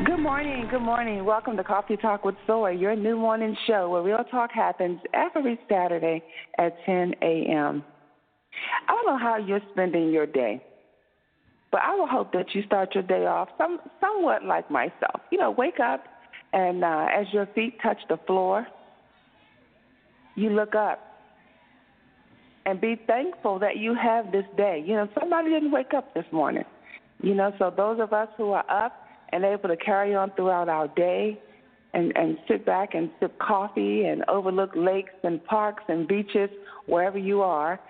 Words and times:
Good 0.00 0.18
morning, 0.18 0.66
good 0.68 0.80
morning. 0.80 1.24
Welcome 1.24 1.56
to 1.58 1.62
Coffee 1.62 1.96
Talk 1.96 2.24
with 2.24 2.34
Soy, 2.46 2.70
your 2.70 2.96
new 2.96 3.16
morning 3.16 3.56
show 3.68 3.88
where 3.90 4.02
real 4.02 4.24
talk 4.30 4.50
happens 4.50 4.98
every 5.14 5.60
Saturday 5.68 6.22
at 6.58 6.74
10 6.86 7.14
a.m. 7.22 7.84
I 8.88 8.92
don't 8.92 9.06
know 9.06 9.18
how 9.18 9.36
you're 9.36 9.60
spending 9.70 10.10
your 10.10 10.26
day, 10.26 10.60
but 11.70 11.82
I 11.84 11.94
will 11.94 12.08
hope 12.08 12.32
that 12.32 12.46
you 12.52 12.62
start 12.64 12.94
your 12.94 13.04
day 13.04 13.26
off 13.26 13.50
some, 13.58 13.78
somewhat 14.00 14.44
like 14.44 14.68
myself. 14.70 15.20
You 15.30 15.38
know, 15.38 15.52
wake 15.52 15.78
up 15.78 16.02
and 16.52 16.82
uh, 16.82 17.06
as 17.14 17.26
your 17.32 17.46
feet 17.54 17.78
touch 17.80 17.98
the 18.08 18.18
floor, 18.26 18.66
you 20.34 20.50
look 20.50 20.74
up 20.74 21.00
and 22.64 22.80
be 22.80 23.00
thankful 23.06 23.58
that 23.60 23.76
you 23.76 23.94
have 23.94 24.32
this 24.32 24.46
day. 24.56 24.82
You 24.84 24.94
know, 24.94 25.08
somebody 25.20 25.50
didn't 25.50 25.70
wake 25.70 25.94
up 25.94 26.12
this 26.14 26.26
morning. 26.32 26.64
You 27.22 27.34
know, 27.34 27.52
so 27.58 27.72
those 27.74 28.00
of 28.00 28.12
us 28.12 28.28
who 28.36 28.50
are 28.50 28.64
up 28.68 29.01
and 29.32 29.44
able 29.44 29.68
to 29.68 29.76
carry 29.76 30.14
on 30.14 30.30
throughout 30.36 30.68
our 30.68 30.88
day 30.88 31.40
and, 31.94 32.16
and 32.16 32.38
sit 32.48 32.64
back 32.64 32.94
and 32.94 33.10
sip 33.20 33.38
coffee 33.38 34.04
and 34.04 34.24
overlook 34.28 34.70
lakes 34.74 35.12
and 35.24 35.44
parks 35.44 35.82
and 35.88 36.08
beaches 36.08 36.50
wherever 36.86 37.18
you 37.18 37.42
are, 37.42 37.80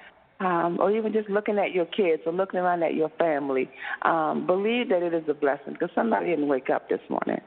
um, 0.40 0.78
or 0.80 0.90
even 0.90 1.12
just 1.12 1.28
looking 1.28 1.58
at 1.58 1.72
your 1.72 1.86
kids 1.86 2.22
or 2.26 2.32
looking 2.32 2.58
around 2.58 2.82
at 2.82 2.94
your 2.94 3.10
family, 3.10 3.70
um, 4.02 4.46
believe 4.46 4.88
that 4.88 5.02
it 5.02 5.14
is 5.14 5.24
a 5.28 5.34
blessing 5.34 5.72
because 5.74 5.90
somebody 5.94 6.26
didn't 6.26 6.48
wake 6.48 6.70
up 6.70 6.88
this 6.88 7.00
morning. 7.08 7.40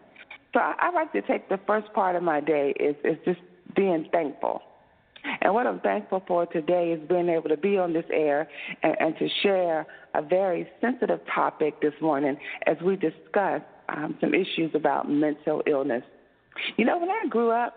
So 0.54 0.60
I, 0.62 0.74
I 0.80 0.92
like 0.92 1.12
to 1.12 1.22
take 1.22 1.50
the 1.50 1.60
first 1.68 1.92
part 1.94 2.16
of 2.16 2.24
my 2.24 2.40
day 2.40 2.74
is, 2.80 2.96
is 3.04 3.18
just 3.26 3.42
being 3.76 4.08
thankful. 4.12 4.62
And 5.42 5.54
what 5.54 5.68
I'm 5.68 5.80
thankful 5.80 6.24
for 6.28 6.46
today 6.46 6.92
is 6.92 7.10
being 7.10 7.30
able 7.30 7.50
to 7.50 7.58
be 7.58 7.78
on 7.78 7.94
this 7.94 8.06
air 8.14 8.48
and, 8.84 8.96
and 9.00 9.18
to 9.18 9.28
share 9.42 9.86
a 10.14 10.22
very 10.22 10.68
sensitive 10.80 11.20
topic 11.34 11.82
this 11.82 11.94
morning 12.00 12.38
as 12.68 12.78
we 12.84 12.96
discuss 12.96 13.62
um, 13.90 14.18
some 14.22 14.34
issues 14.34 14.72
about 14.74 15.10
mental 15.10 15.62
illness. 15.68 16.04
You 16.78 16.86
know, 16.86 16.98
when 16.98 17.10
I 17.10 17.28
grew 17.30 17.52
up, 17.52 17.76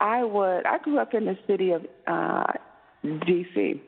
I 0.00 0.24
would 0.24 0.66
I 0.66 0.78
grew 0.78 0.98
up 0.98 1.14
in 1.14 1.24
the 1.24 1.38
city 1.46 1.70
of 1.70 1.86
uh, 2.06 2.52
D.C. 3.02 3.80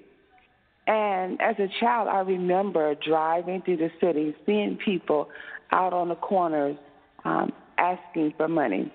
And 0.87 1.41
as 1.41 1.57
a 1.59 1.69
child, 1.81 2.09
I 2.09 2.21
remember 2.21 2.95
driving 2.95 3.63
through 3.63 3.79
the 3.79 3.91
city, 4.01 4.35
seeing 4.47 4.79
people 4.85 5.29
out 5.73 5.93
on 5.93 6.09
the 6.09 6.15
corners 6.15 6.77
um, 7.25 7.53
asking 7.79 8.35
for 8.37 8.49
money. 8.49 8.93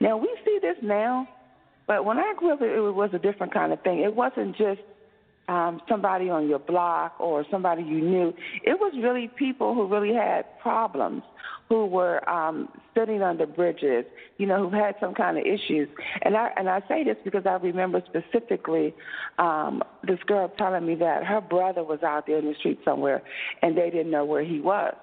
Now 0.00 0.16
we 0.16 0.28
see 0.44 0.58
this 0.60 0.76
now, 0.82 1.26
but 1.86 2.04
when 2.04 2.18
I 2.18 2.34
grew 2.36 2.52
up, 2.52 2.62
it 2.62 2.80
was 2.80 3.10
a 3.12 3.18
different 3.18 3.52
kind 3.52 3.72
of 3.72 3.82
thing. 3.82 4.00
It 4.00 4.14
wasn't 4.14 4.56
just 4.56 4.80
um, 5.48 5.80
somebody 5.88 6.30
on 6.30 6.48
your 6.48 6.58
block 6.58 7.14
or 7.18 7.44
somebody 7.50 7.82
you 7.82 8.00
knew. 8.00 8.32
It 8.64 8.78
was 8.78 8.92
really 9.02 9.28
people 9.38 9.74
who 9.74 9.86
really 9.86 10.14
had 10.14 10.44
problems, 10.60 11.22
who 11.68 11.86
were 11.86 12.28
um, 12.28 12.68
sitting 12.96 13.22
under 13.22 13.46
bridges, 13.46 14.04
you 14.38 14.46
know, 14.46 14.68
who 14.68 14.76
had 14.76 14.94
some 15.00 15.14
kind 15.14 15.38
of 15.38 15.44
issues. 15.44 15.88
And 16.22 16.36
I 16.36 16.50
and 16.56 16.68
I 16.68 16.80
say 16.88 17.04
this 17.04 17.16
because 17.24 17.44
I 17.46 17.54
remember 17.54 18.02
specifically 18.06 18.94
um, 19.38 19.82
this 20.06 20.18
girl 20.26 20.52
telling 20.58 20.86
me 20.86 20.94
that 20.96 21.24
her 21.24 21.40
brother 21.40 21.82
was 21.82 22.02
out 22.02 22.26
there 22.26 22.38
in 22.38 22.46
the 22.46 22.54
street 22.58 22.80
somewhere, 22.84 23.22
and 23.62 23.76
they 23.76 23.90
didn't 23.90 24.10
know 24.10 24.24
where 24.24 24.44
he 24.44 24.60
was. 24.60 24.94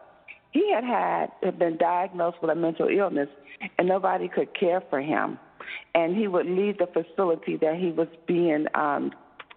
He 0.51 0.71
had 0.73 0.83
had 0.83 1.27
had 1.43 1.59
been 1.59 1.77
diagnosed 1.77 2.37
with 2.41 2.49
a 2.49 2.55
mental 2.55 2.87
illness, 2.87 3.29
and 3.77 3.87
nobody 3.87 4.27
could 4.27 4.57
care 4.57 4.81
for 4.89 5.01
him. 5.01 5.37
And 5.93 6.15
he 6.15 6.27
would 6.27 6.45
leave 6.45 6.77
the 6.77 6.87
facility 6.87 7.57
that 7.57 7.75
he 7.75 7.91
was 7.91 8.07
being 8.25 8.65
um, 8.73 9.11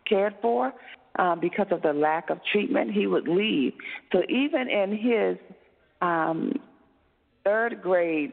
cared 0.08 0.34
for 0.42 0.72
um, 1.18 1.40
because 1.40 1.66
of 1.70 1.82
the 1.82 1.92
lack 1.92 2.30
of 2.30 2.38
treatment. 2.50 2.92
He 2.92 3.06
would 3.06 3.28
leave. 3.28 3.72
So 4.12 4.22
even 4.28 4.68
in 4.68 4.96
his 4.96 5.36
um, 6.00 6.54
third 7.44 7.82
grade 7.82 8.32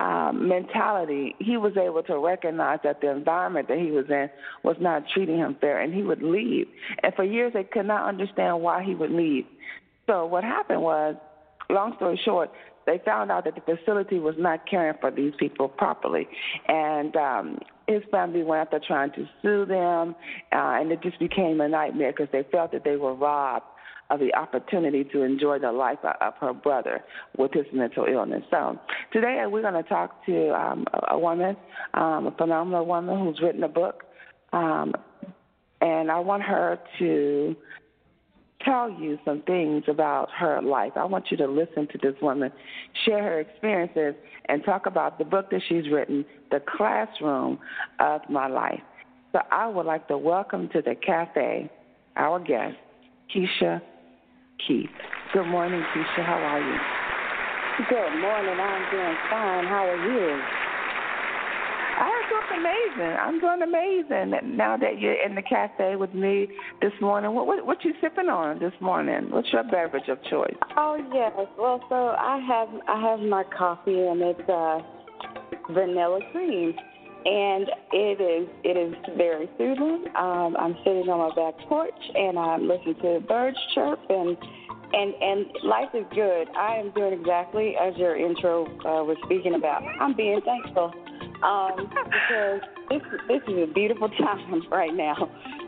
um, 0.00 0.48
mentality, 0.48 1.36
he 1.38 1.56
was 1.56 1.76
able 1.76 2.02
to 2.04 2.18
recognize 2.18 2.80
that 2.84 3.00
the 3.00 3.10
environment 3.10 3.68
that 3.68 3.78
he 3.78 3.90
was 3.90 4.06
in 4.08 4.28
was 4.62 4.76
not 4.80 5.04
treating 5.12 5.38
him 5.38 5.56
fair, 5.60 5.80
and 5.80 5.94
he 5.94 6.02
would 6.02 6.22
leave. 6.22 6.66
And 7.02 7.14
for 7.14 7.24
years, 7.24 7.52
they 7.52 7.64
could 7.64 7.86
not 7.86 8.08
understand 8.08 8.60
why 8.60 8.82
he 8.82 8.94
would 8.94 9.12
leave. 9.12 9.44
So 10.06 10.26
what 10.26 10.44
happened 10.44 10.82
was, 10.82 11.16
long 11.70 11.94
story 11.96 12.20
short, 12.24 12.50
they 12.86 13.00
found 13.04 13.30
out 13.30 13.44
that 13.44 13.54
the 13.54 13.76
facility 13.76 14.18
was 14.18 14.34
not 14.38 14.68
caring 14.68 14.94
for 15.00 15.10
these 15.10 15.32
people 15.38 15.68
properly, 15.68 16.28
and 16.68 17.16
um, 17.16 17.58
his 17.86 18.02
family 18.10 18.42
went 18.42 18.60
after 18.60 18.80
trying 18.86 19.10
to 19.12 19.26
sue 19.42 19.64
them, 19.64 20.14
uh, 20.52 20.78
and 20.80 20.92
it 20.92 21.02
just 21.02 21.18
became 21.18 21.60
a 21.60 21.68
nightmare 21.68 22.12
because 22.12 22.28
they 22.32 22.44
felt 22.50 22.72
that 22.72 22.84
they 22.84 22.96
were 22.96 23.14
robbed 23.14 23.64
of 24.10 24.20
the 24.20 24.34
opportunity 24.34 25.02
to 25.02 25.22
enjoy 25.22 25.58
the 25.58 25.72
life 25.72 25.98
of 26.04 26.34
her 26.38 26.52
brother 26.52 27.02
with 27.38 27.52
his 27.52 27.64
mental 27.72 28.04
illness. 28.04 28.42
So 28.50 28.78
today 29.12 29.42
we're 29.48 29.62
going 29.62 29.82
to 29.82 29.88
talk 29.88 30.24
to 30.26 30.50
um, 30.50 30.84
a 31.08 31.18
woman, 31.18 31.56
um, 31.94 32.26
a 32.26 32.34
phenomenal 32.36 32.84
woman 32.84 33.18
who's 33.18 33.40
written 33.40 33.62
a 33.62 33.68
book, 33.68 34.04
um, 34.52 34.92
and 35.80 36.10
I 36.10 36.18
want 36.20 36.42
her 36.42 36.78
to 36.98 37.56
tell 38.64 38.90
you 38.90 39.18
some 39.24 39.42
things 39.42 39.84
about 39.88 40.28
her 40.36 40.60
life. 40.62 40.92
I 40.96 41.04
want 41.04 41.30
you 41.30 41.36
to 41.38 41.46
listen 41.46 41.86
to 41.92 41.98
this 41.98 42.14
woman, 42.22 42.50
share 43.04 43.22
her 43.22 43.40
experiences, 43.40 44.14
and 44.46 44.64
talk 44.64 44.86
about 44.86 45.18
the 45.18 45.24
book 45.24 45.50
that 45.50 45.60
she's 45.68 45.90
written, 45.90 46.24
The 46.50 46.60
Classroom 46.76 47.58
of 48.00 48.22
My 48.28 48.46
Life. 48.46 48.80
So 49.32 49.40
I 49.50 49.66
would 49.66 49.86
like 49.86 50.08
to 50.08 50.18
welcome 50.18 50.68
to 50.70 50.82
the 50.82 50.94
cafe 50.94 51.70
our 52.16 52.38
guest, 52.38 52.76
Keshia 53.34 53.80
Keith. 54.66 54.88
Good 55.32 55.46
morning, 55.46 55.82
Keshia. 55.94 56.24
How 56.24 56.38
are 56.38 56.60
you? 56.60 56.78
Good 57.88 58.20
morning. 58.20 58.60
I'm 58.60 58.90
doing 58.92 59.16
fine. 59.30 59.64
How 59.64 59.88
are 59.88 60.12
you? 60.12 60.63
I'm 61.96 62.28
doing 62.28 62.60
amazing. 62.60 63.16
I'm 63.18 63.40
doing 63.40 63.62
amazing. 63.62 64.56
Now 64.56 64.76
that 64.76 65.00
you're 65.00 65.24
in 65.24 65.34
the 65.34 65.42
cafe 65.42 65.96
with 65.96 66.14
me 66.14 66.48
this 66.80 66.92
morning, 67.00 67.34
what 67.34 67.46
what, 67.46 67.64
what 67.64 67.84
you 67.84 67.92
sipping 68.00 68.28
on 68.28 68.58
this 68.58 68.72
morning? 68.80 69.30
What's 69.30 69.52
your 69.52 69.64
beverage 69.64 70.08
of 70.08 70.22
choice? 70.24 70.56
Oh 70.76 70.96
yes. 71.12 71.32
Well, 71.58 71.80
so 71.88 71.94
I 71.94 72.40
have 72.46 72.68
I 72.88 73.00
have 73.00 73.20
my 73.20 73.44
coffee 73.56 74.06
and 74.06 74.20
it's 74.22 74.48
uh, 74.48 74.80
vanilla 75.72 76.20
cream, 76.32 76.74
and 77.24 77.66
it 77.92 78.20
is 78.20 78.48
it 78.64 78.76
is 78.76 78.94
very 79.16 79.48
soothing. 79.56 80.06
Um, 80.16 80.56
I'm 80.58 80.76
sitting 80.84 81.08
on 81.08 81.28
my 81.28 81.34
back 81.34 81.68
porch 81.68 81.94
and 82.14 82.38
I'm 82.38 82.68
listening 82.68 82.96
to 83.02 83.20
birds 83.26 83.58
chirp 83.74 84.00
and. 84.08 84.36
And 84.96 85.12
and 85.20 85.46
life 85.64 85.88
is 85.92 86.04
good. 86.14 86.46
I 86.56 86.76
am 86.76 86.92
doing 86.92 87.18
exactly 87.18 87.74
as 87.80 87.96
your 87.96 88.16
intro 88.16 88.64
uh, 88.64 89.02
was 89.02 89.16
speaking 89.24 89.54
about. 89.54 89.82
I'm 90.00 90.14
being 90.14 90.40
thankful 90.44 90.92
um, 91.42 91.90
because 92.04 92.60
this 92.88 93.02
this 93.28 93.42
is 93.48 93.68
a 93.68 93.72
beautiful 93.72 94.08
time 94.20 94.62
right 94.70 94.94
now 94.94 95.14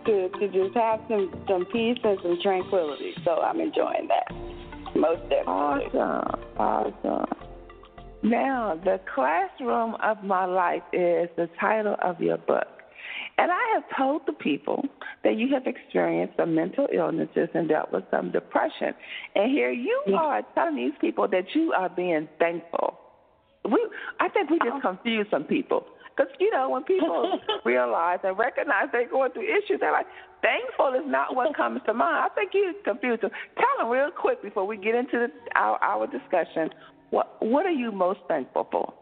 to 0.07 0.29
to 0.29 0.49
just 0.49 0.77
have 0.77 1.01
some 1.09 1.33
some 1.49 1.65
peace 1.73 1.99
and 2.05 2.19
some 2.23 2.39
tranquility. 2.43 3.15
So 3.25 3.41
I'm 3.41 3.61
enjoying 3.61 4.09
that 4.09 4.47
most 4.97 5.23
definitely. 5.23 5.47
Awesome, 5.47 6.41
awesome. 6.59 7.27
Now, 8.23 8.81
the 8.83 9.01
classroom 9.15 9.95
of 10.03 10.25
my 10.25 10.47
life 10.47 10.83
is 10.93 11.29
the 11.37 11.49
title 11.61 11.97
of 12.03 12.21
your 12.21 12.39
book. 12.39 12.67
And 13.39 13.53
I 13.53 13.75
have 13.75 13.85
told 13.97 14.23
the 14.27 14.33
people 14.33 14.83
that 15.23 15.37
you 15.37 15.49
have 15.53 15.67
experienced 15.67 16.37
some 16.39 16.55
mental 16.55 16.89
illnesses 16.93 17.49
and 17.55 17.69
dealt 17.69 17.93
with 17.93 18.05
some 18.11 18.33
depression. 18.33 18.95
And 19.35 19.51
here 19.51 19.71
you 19.71 20.03
are 20.17 20.43
telling 20.55 20.77
these 20.77 20.95
people 21.01 21.29
that 21.29 21.45
you 21.55 21.73
are 21.73 21.91
being 21.91 22.29
thankful. 22.39 22.96
We 23.71 23.87
I 24.21 24.29
think 24.29 24.51
we 24.51 24.59
just 24.59 24.83
confuse 24.83 25.27
some 25.31 25.45
people. 25.45 25.87
Because, 26.17 26.33
you 26.41 26.51
know, 26.51 26.71
when 26.71 26.83
people 26.85 27.39
realize 27.65 28.21
and 28.25 28.39
recognize 28.39 28.89
they're 28.91 29.09
going 29.09 29.33
through 29.33 29.45
issues, 29.45 29.81
they're 29.81 29.93
like, 29.93 30.07
thankful 30.41 30.95
is 30.95 31.05
not 31.07 31.37
what 31.37 31.55
comes 31.55 31.81
to 31.87 31.93
mind. 31.93 32.25
I 32.31 32.35
think 32.35 32.53
you 32.55 32.75
confused 32.85 33.23
them. 33.23 33.31
Tell 33.57 33.67
them 33.79 33.93
real 33.93 34.11
quick 34.11 34.43
before 34.43 34.67
we 34.67 34.79
get 34.79 34.95
into 34.95 35.27
the, 35.27 35.59
our, 35.59 35.77
our 35.83 36.07
discussion, 36.07 36.71
what, 37.11 37.37
what 37.41 37.67
are 37.67 37.71
you 37.71 37.93
most 37.93 38.21
thankful 38.29 38.67
for? 38.73 38.95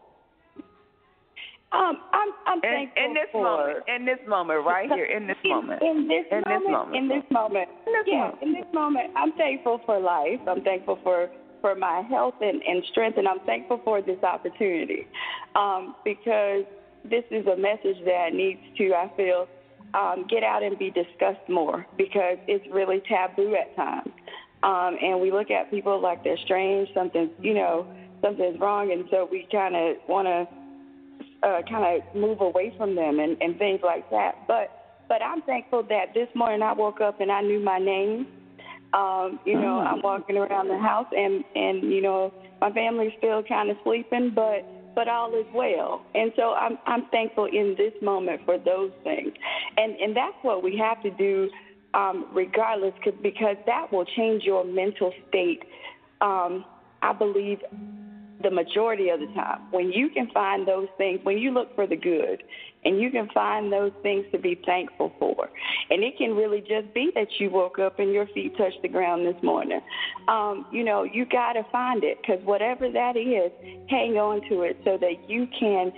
Um, 1.71 1.97
I'm 2.13 2.29
I'm 2.45 2.57
in, 2.59 2.61
thankful 2.61 3.03
in 3.03 3.13
this 3.13 3.29
for, 3.31 3.43
moment, 3.43 3.83
in 3.87 4.05
this 4.05 4.19
moment, 4.27 4.65
right 4.65 4.89
here, 4.89 5.05
in 5.05 5.27
this 5.27 5.35
in, 5.43 5.49
moment, 5.49 5.81
in 5.81 6.07
this 6.07 6.23
in 6.31 6.43
moment, 6.47 6.63
this 6.63 6.71
moment, 6.71 6.95
in 6.95 7.07
this 7.09 7.25
moment, 7.31 7.69
yeah, 8.05 8.17
moment. 8.17 8.43
in 8.43 8.53
this 8.53 8.69
moment, 8.73 9.11
I'm 9.17 9.31
thankful 9.33 9.81
for 9.85 9.99
life. 9.99 10.39
I'm 10.47 10.61
thankful 10.61 10.99
for 11.03 11.29
for 11.65 11.73
my 11.73 12.03
health 12.07 12.35
and, 12.41 12.61
and 12.61 12.83
strength, 12.91 13.17
and 13.17 13.27
I'm 13.27 13.39
thankful 13.39 13.81
for 13.83 13.99
this 13.99 14.21
opportunity 14.21 15.07
um, 15.55 15.95
because 16.05 16.63
this 17.03 17.23
is 17.31 17.47
a 17.47 17.57
message 17.57 17.97
that 18.05 18.33
needs 18.33 18.59
to, 18.77 18.93
I 18.93 19.11
feel, 19.17 19.47
um, 19.95 20.27
get 20.29 20.43
out 20.43 20.61
and 20.61 20.77
be 20.77 20.91
discussed 20.91 21.49
more 21.49 21.83
because 21.97 22.37
it's 22.47 22.63
really 22.71 23.01
taboo 23.09 23.55
at 23.55 23.75
times. 23.75 24.11
Um, 24.61 24.95
and 25.01 25.19
we 25.19 25.31
look 25.31 25.49
at 25.49 25.71
people 25.71 25.99
like 25.99 26.23
they're 26.23 26.37
strange, 26.45 26.87
something's, 26.93 27.31
you 27.41 27.55
know, 27.55 27.87
something's 28.21 28.59
wrong, 28.59 28.91
and 28.91 29.05
so 29.09 29.27
we 29.31 29.47
kind 29.51 29.75
of 29.75 29.95
want 30.07 30.27
to 30.27 31.47
uh, 31.47 31.61
kind 31.67 31.99
of 31.99 32.15
move 32.15 32.41
away 32.41 32.75
from 32.77 32.93
them 32.93 33.17
and, 33.19 33.41
and 33.41 33.57
things 33.57 33.79
like 33.83 34.07
that. 34.11 34.35
But 34.47 34.69
but 35.07 35.23
I'm 35.23 35.41
thankful 35.41 35.81
that 35.89 36.13
this 36.13 36.27
morning 36.35 36.61
I 36.61 36.73
woke 36.73 37.01
up 37.01 37.21
and 37.21 37.31
I 37.31 37.41
knew 37.41 37.59
my 37.59 37.79
name. 37.79 38.27
Um, 38.93 39.39
you 39.45 39.59
know, 39.59 39.79
I'm 39.79 40.01
walking 40.01 40.37
around 40.37 40.69
the 40.69 40.77
house 40.77 41.07
and 41.11 41.43
and 41.55 41.91
you 41.91 42.01
know 42.01 42.33
my 42.61 42.71
family's 42.71 43.11
still 43.17 43.43
kind 43.43 43.69
of 43.69 43.77
sleeping, 43.83 44.31
but 44.33 44.65
but 44.95 45.07
all 45.07 45.33
is 45.35 45.45
well. 45.53 46.05
And 46.15 46.31
so 46.35 46.53
I'm 46.53 46.77
I'm 46.85 47.05
thankful 47.11 47.45
in 47.45 47.75
this 47.77 47.93
moment 48.01 48.41
for 48.45 48.57
those 48.57 48.91
things, 49.03 49.33
and 49.77 49.95
and 49.95 50.15
that's 50.15 50.37
what 50.41 50.63
we 50.63 50.77
have 50.77 51.01
to 51.03 51.11
do, 51.11 51.49
um, 51.93 52.27
regardless, 52.33 52.93
cause, 53.03 53.13
because 53.21 53.57
that 53.65 53.91
will 53.91 54.05
change 54.05 54.43
your 54.43 54.63
mental 54.63 55.11
state. 55.27 55.63
Um, 56.21 56.65
I 57.01 57.13
believe 57.13 57.59
the 58.41 58.51
majority 58.51 59.09
of 59.09 59.19
the 59.19 59.27
time 59.27 59.59
when 59.71 59.91
you 59.91 60.09
can 60.09 60.29
find 60.33 60.67
those 60.67 60.87
things 60.97 61.19
when 61.23 61.37
you 61.37 61.51
look 61.51 61.73
for 61.75 61.87
the 61.87 61.95
good 61.95 62.43
and 62.85 63.01
you 63.01 63.09
can 63.09 63.27
find 63.33 63.73
those 63.73 63.91
things 64.03 64.25
to 64.31 64.37
be 64.37 64.59
thankful 64.65 65.11
for. 65.19 65.49
And 65.89 66.03
it 66.03 66.17
can 66.17 66.35
really 66.35 66.61
just 66.61 66.93
be 66.93 67.11
that 67.15 67.27
you 67.39 67.49
woke 67.49 67.79
up 67.79 67.99
and 67.99 68.13
your 68.13 68.27
feet 68.27 68.55
touched 68.57 68.81
the 68.81 68.87
ground 68.87 69.25
this 69.25 69.41
morning. 69.43 69.81
Um, 70.27 70.65
you 70.71 70.83
know 70.83 71.03
you 71.03 71.25
got 71.25 71.53
to 71.53 71.63
find 71.71 72.03
it 72.03 72.17
because 72.21 72.43
whatever 72.45 72.91
that 72.91 73.17
is 73.17 73.51
hang 73.89 74.17
on 74.17 74.41
to 74.49 74.61
it 74.61 74.77
so 74.83 74.97
that 74.97 75.29
you 75.29 75.47
can 75.59 75.91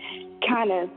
kind 0.48 0.72
of 0.72 0.89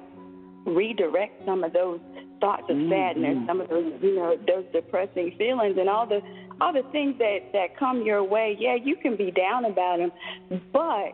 redirect 0.66 1.44
some 1.46 1.64
of 1.64 1.72
those 1.72 2.00
thoughts 2.40 2.64
of 2.68 2.76
sadness 2.88 3.36
some 3.46 3.60
of 3.60 3.68
those 3.68 3.92
you 4.02 4.16
know 4.16 4.36
those 4.46 4.64
depressing 4.72 5.34
feelings 5.38 5.76
and 5.78 5.88
all 5.88 6.06
the 6.06 6.20
all 6.60 6.72
the 6.72 6.82
things 6.92 7.16
that 7.18 7.38
that 7.52 7.76
come 7.78 8.02
your 8.02 8.22
way. 8.22 8.56
Yeah 8.58 8.76
you 8.82 8.96
can 8.96 9.16
be 9.16 9.30
down 9.30 9.64
about 9.64 9.98
them 9.98 10.60
but 10.72 11.12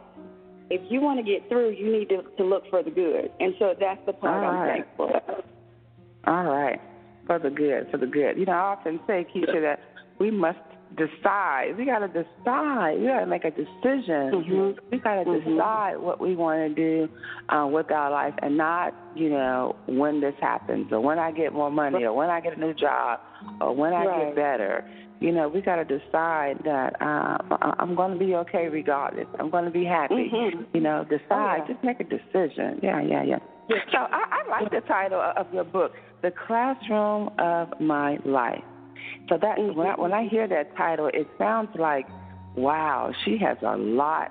if 0.71 0.81
you 0.91 1.01
want 1.01 1.25
to 1.25 1.31
get 1.31 1.49
through, 1.49 1.71
you 1.71 1.93
need 1.93 2.09
to, 2.09 2.23
to 2.37 2.45
look 2.45 2.69
for 2.71 2.83
the 2.83 2.91
good. 2.91 3.31
And 3.41 3.55
so 3.59 3.75
that's 3.79 4.01
the 4.07 4.13
part 4.13 4.45
All 4.45 4.51
I'm 4.51 4.57
right. 4.57 4.85
thankful 4.85 5.09
for. 5.09 6.31
All 6.31 6.45
right. 6.45 6.81
For 7.27 7.39
the 7.39 7.51
good, 7.51 7.89
for 7.91 7.99
the 7.99 8.07
good. 8.07 8.37
You 8.37 8.47
know, 8.47 8.53
I 8.53 8.77
often 8.77 9.01
say, 9.07 9.27
Keshia, 9.35 9.61
that 9.63 9.81
we 10.19 10.31
must 10.31 10.59
decide. 10.95 11.75
We 11.77 11.85
got 11.85 11.99
to 12.01 12.09
decide. 12.09 12.99
We 13.01 13.07
got 13.07 13.21
to 13.21 13.27
make 13.27 13.45
a 13.45 13.51
decision. 13.51 14.31
Mhm. 14.33 14.79
We 14.91 14.99
got 14.99 15.17
to 15.25 15.25
Mhm. 15.31 15.45
decide 15.45 15.99
what 15.99 16.21
we 16.21 16.37
want 16.37 16.61
to 16.61 16.69
do 16.75 17.09
uh, 17.49 17.67
with 17.67 17.91
our 17.91 18.11
life 18.11 18.35
and 18.43 18.57
not, 18.57 18.95
you 19.15 19.29
know, 19.31 19.75
when 19.87 20.21
this 20.21 20.35
happens 20.41 20.93
or 20.93 21.01
when 21.01 21.19
I 21.19 21.33
get 21.33 21.53
more 21.53 21.71
money 21.71 22.05
or 22.05 22.13
when 22.13 22.31
I 22.31 22.41
get 22.41 22.57
a 22.57 22.61
new 22.61 22.73
job 22.75 23.21
or 23.61 23.75
when 23.75 23.93
I 23.93 24.05
Right. 24.07 24.27
get 24.27 24.37
better. 24.37 24.85
You 25.19 25.33
know, 25.33 25.49
we 25.49 25.63
got 25.63 25.77
to 25.77 25.85
decide 25.85 26.59
that 26.65 27.01
uh, 27.01 27.39
I'm 27.81 27.95
going 27.95 28.13
to 28.13 28.19
be 28.19 28.35
okay 28.37 28.69
regardless. 28.69 29.27
I'm 29.39 29.49
going 29.51 29.65
to 29.65 29.71
be 29.71 29.85
happy. 29.85 30.31
Mhm. 30.31 30.67
You 30.75 30.81
know, 30.81 31.05
decide. 31.05 31.61
yeah. 31.61 31.67
Just 31.73 31.83
make 31.83 32.01
a 32.01 32.05
decision. 32.05 32.81
Yeah, 32.83 33.01
yeah, 33.01 33.23
yeah. 33.23 33.39
So 33.91 33.99
I, 33.99 34.43
I 34.47 34.49
like 34.61 34.71
the 34.71 34.83
title 34.83 35.21
of 35.21 35.53
your 35.53 35.65
book, 35.65 35.93
The 36.23 36.31
Classroom 36.47 37.31
of 37.39 37.81
My 37.81 38.19
Life. 38.25 38.63
So 39.29 39.39
that 39.41 39.59
when 39.59 39.87
I, 39.87 39.95
when 40.01 40.13
I 40.13 40.29
hear 40.29 40.47
that 40.49 40.77
title, 40.77 41.11
it 41.13 41.27
sounds 41.39 41.71
like, 41.77 42.07
wow, 42.57 43.13
she 43.25 43.39
has 43.39 43.57
a 43.63 43.77
lot 43.77 44.31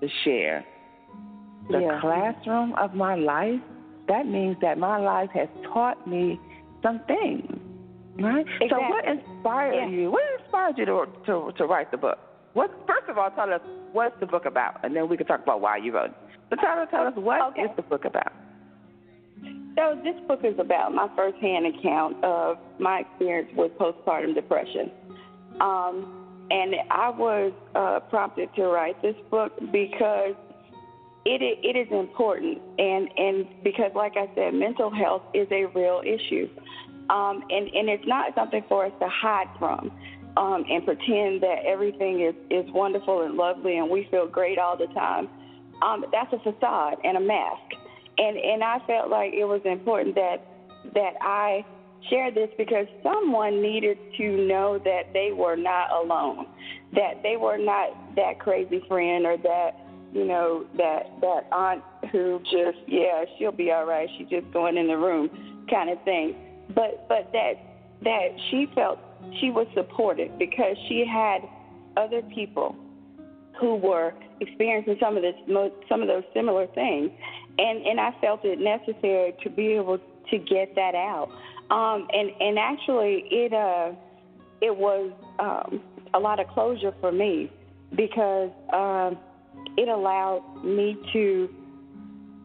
to 0.00 0.08
share. 0.24 0.64
The 1.70 1.80
Yeah. 1.80 2.00
classroom 2.00 2.74
of 2.74 2.94
my 2.94 3.14
life. 3.14 3.60
That 4.08 4.26
means 4.26 4.56
that 4.60 4.78
my 4.78 4.98
life 4.98 5.30
has 5.32 5.48
taught 5.72 6.06
me 6.08 6.38
some 6.82 7.00
things, 7.06 7.46
right? 8.18 8.44
So 8.68 8.80
what 8.80 9.04
inspired 9.06 9.74
Yeah. 9.74 9.88
you? 9.88 10.10
What 10.10 10.22
inspired 10.40 10.76
you 10.76 10.84
to, 10.86 11.06
to 11.26 11.52
to 11.56 11.66
write 11.66 11.92
the 11.92 11.96
book? 11.98 12.18
What 12.54 12.70
first 12.86 13.08
of 13.08 13.16
all, 13.16 13.30
tell 13.30 13.52
us 13.52 13.60
what's 13.92 14.18
the 14.18 14.26
book 14.26 14.44
about, 14.44 14.84
and 14.84 14.94
then 14.94 15.08
we 15.08 15.16
can 15.16 15.26
talk 15.26 15.40
about 15.42 15.60
why 15.60 15.76
you 15.76 15.92
wrote 15.94 16.10
it. 16.10 16.16
So 16.50 16.56
tell 16.56 16.80
us, 16.80 16.88
tell 16.90 17.06
us 17.06 17.14
what 17.14 17.38
is 17.56 17.64
Okay. 17.64 17.72
the 17.76 17.82
book 17.82 18.04
about? 18.04 18.32
So 19.76 19.98
this 20.04 20.14
book 20.28 20.40
is 20.44 20.58
about 20.58 20.94
my 20.94 21.08
firsthand 21.16 21.66
account 21.66 22.22
of 22.22 22.58
my 22.78 23.00
experience 23.00 23.50
with 23.56 23.72
postpartum 23.78 24.34
depression. 24.34 24.90
Um, 25.60 26.22
and 26.50 26.74
I 26.90 27.08
was 27.10 27.52
uh, 27.74 28.00
prompted 28.10 28.54
to 28.56 28.64
write 28.64 29.00
this 29.00 29.16
book 29.30 29.52
because 29.72 30.34
it 31.24 31.40
it 31.40 31.76
is 31.78 31.88
important, 31.90 32.60
and 32.78 33.08
and 33.16 33.46
because, 33.62 33.92
like 33.94 34.16
I 34.16 34.28
said, 34.34 34.54
mental 34.54 34.90
health 34.90 35.22
is 35.32 35.46
a 35.50 35.66
real 35.66 36.02
issue, 36.04 36.48
um, 37.08 37.44
and 37.48 37.68
and 37.68 37.88
it's 37.88 38.06
not 38.06 38.34
something 38.34 38.64
for 38.68 38.86
us 38.86 38.92
to 39.00 39.08
hide 39.08 39.48
from. 39.58 39.90
Um, 40.34 40.64
and 40.66 40.82
pretend 40.86 41.42
that 41.42 41.66
everything 41.66 42.22
is, 42.22 42.34
is 42.50 42.64
wonderful 42.72 43.20
and 43.20 43.34
lovely 43.34 43.76
and 43.76 43.90
we 43.90 44.08
feel 44.10 44.26
great 44.26 44.58
all 44.58 44.78
the 44.78 44.86
time. 44.94 45.28
Um, 45.82 46.06
that's 46.10 46.32
a 46.32 46.38
facade 46.38 46.96
and 47.04 47.18
a 47.18 47.20
mask. 47.20 47.60
And 48.18 48.36
and 48.36 48.62
I 48.62 48.78
felt 48.86 49.10
like 49.10 49.32
it 49.32 49.44
was 49.44 49.60
important 49.64 50.14
that 50.14 50.46
that 50.94 51.14
I 51.20 51.64
share 52.10 52.30
this 52.30 52.48
because 52.58 52.86
someone 53.02 53.62
needed 53.62 53.98
to 54.16 54.46
know 54.46 54.78
that 54.84 55.12
they 55.12 55.30
were 55.32 55.56
not 55.56 55.90
alone, 55.92 56.46
that 56.94 57.22
they 57.22 57.36
were 57.36 57.58
not 57.58 58.16
that 58.16 58.38
crazy 58.38 58.82
friend 58.88 59.24
or 59.24 59.36
that 59.38 59.70
you 60.12 60.26
know 60.26 60.66
that 60.76 61.10
that 61.20 61.46
aunt 61.52 61.82
who 62.10 62.40
just 62.44 62.78
yeah 62.86 63.24
she'll 63.38 63.52
be 63.52 63.70
all 63.70 63.86
right. 63.86 64.08
She's 64.18 64.28
just 64.28 64.52
going 64.52 64.76
in 64.76 64.88
the 64.88 64.96
room 64.96 65.30
kind 65.70 65.90
of 65.90 66.02
thing, 66.04 66.34
but 66.74 67.06
but 67.08 67.30
that 67.32 67.54
that 68.02 68.28
she 68.50 68.66
felt 68.74 68.98
she 69.40 69.50
was 69.50 69.66
supported 69.74 70.38
because 70.38 70.76
she 70.88 71.04
had 71.06 71.38
other 71.96 72.22
people 72.34 72.76
who 73.60 73.76
were 73.76 74.12
experiencing 74.40 74.96
some 75.00 75.16
of 75.16 75.22
this 75.22 75.34
some 75.88 76.02
of 76.02 76.08
those 76.08 76.24
similar 76.34 76.66
things 76.68 77.10
and 77.58 77.86
and 77.86 78.00
I 78.00 78.10
felt 78.20 78.44
it 78.44 78.58
necessary 78.58 79.34
to 79.42 79.50
be 79.50 79.68
able 79.72 79.98
to 79.98 80.38
get 80.38 80.74
that 80.74 80.94
out. 80.94 81.28
Um 81.70 82.08
and 82.12 82.30
and 82.40 82.58
actually 82.58 83.24
it 83.30 83.52
uh 83.52 83.92
it 84.60 84.76
was 84.76 85.12
um 85.38 85.82
a 86.14 86.18
lot 86.18 86.40
of 86.40 86.48
closure 86.48 86.92
for 87.00 87.12
me 87.12 87.50
because 87.96 88.50
um 88.72 89.18
it 89.76 89.88
allowed 89.88 90.42
me 90.64 90.96
to 91.12 91.48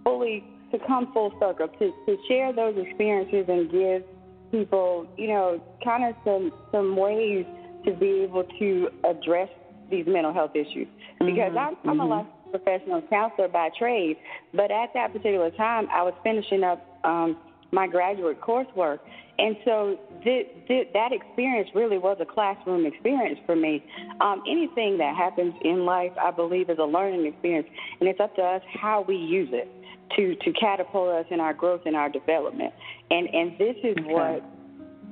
fully 0.04 0.44
to 0.72 0.80
come 0.86 1.12
full 1.14 1.32
circle 1.40 1.68
to 1.68 1.92
to 2.06 2.18
share 2.28 2.54
those 2.54 2.76
experiences 2.78 3.46
and 3.48 3.72
give 3.72 4.04
people 4.52 5.08
you 5.18 5.28
know 5.28 5.62
kind 5.84 6.04
of 6.04 6.16
some 6.24 6.52
some 6.72 6.96
ways 6.96 7.46
to 7.86 7.94
be 7.94 8.22
able 8.24 8.44
to 8.60 8.90
address 9.06 9.50
these 9.90 10.06
mental 10.08 10.34
health 10.34 10.52
issues. 10.56 10.88
Because 11.20 11.54
Mhm, 11.54 11.58
I'm, 11.58 11.90
I'm 11.90 12.00
a 12.02 12.04
mhm. 12.04 12.10
Professional 12.52 13.02
counselor 13.10 13.48
by 13.48 13.70
trade, 13.78 14.18
but 14.54 14.72
at 14.72 14.94
that 14.94 15.14
particular 15.14 15.52
time, 15.52 15.88
I 15.92 16.04
was 16.04 16.14
finishing 16.24 16.64
up 16.64 16.86
um, 17.04 17.38
my 17.72 17.88
graduate 17.88 18.40
coursework, 18.42 19.00
and 19.38 19.56
so 19.66 20.00
th- 20.24 20.48
th- 20.68 20.88
that 20.94 21.12
experience 21.12 21.70
really 21.76 21.98
was 21.98 22.18
a 22.22 22.26
classroom 22.26 22.86
experience 22.86 23.40
for 23.46 23.56
me. 23.56 23.84
Um, 24.22 24.42
anything 24.50 24.98
that 25.00 25.16
happens 25.16 25.54
in 25.64 25.86
life, 25.86 26.12
I 26.20 26.32
believe, 26.32 26.70
is 26.70 26.78
a 26.80 26.86
learning 26.86 27.26
experience, 27.26 27.68
and 28.00 28.08
it's 28.10 28.20
up 28.20 28.36
to 28.38 28.42
us 28.42 28.62
how 28.80 29.04
we 29.08 29.16
use 29.16 29.50
it 29.52 29.70
to 30.16 30.36
to 30.36 30.54
catapult 30.54 31.10
us 31.10 31.26
in 31.32 31.40
our 31.40 31.54
growth 31.54 31.82
and 31.86 31.96
our 31.96 32.10
development. 32.10 32.74
And 33.12 33.28
and 33.34 33.52
this 33.58 33.76
is 33.84 33.98
Okay. 33.98 34.14
what 34.14 34.44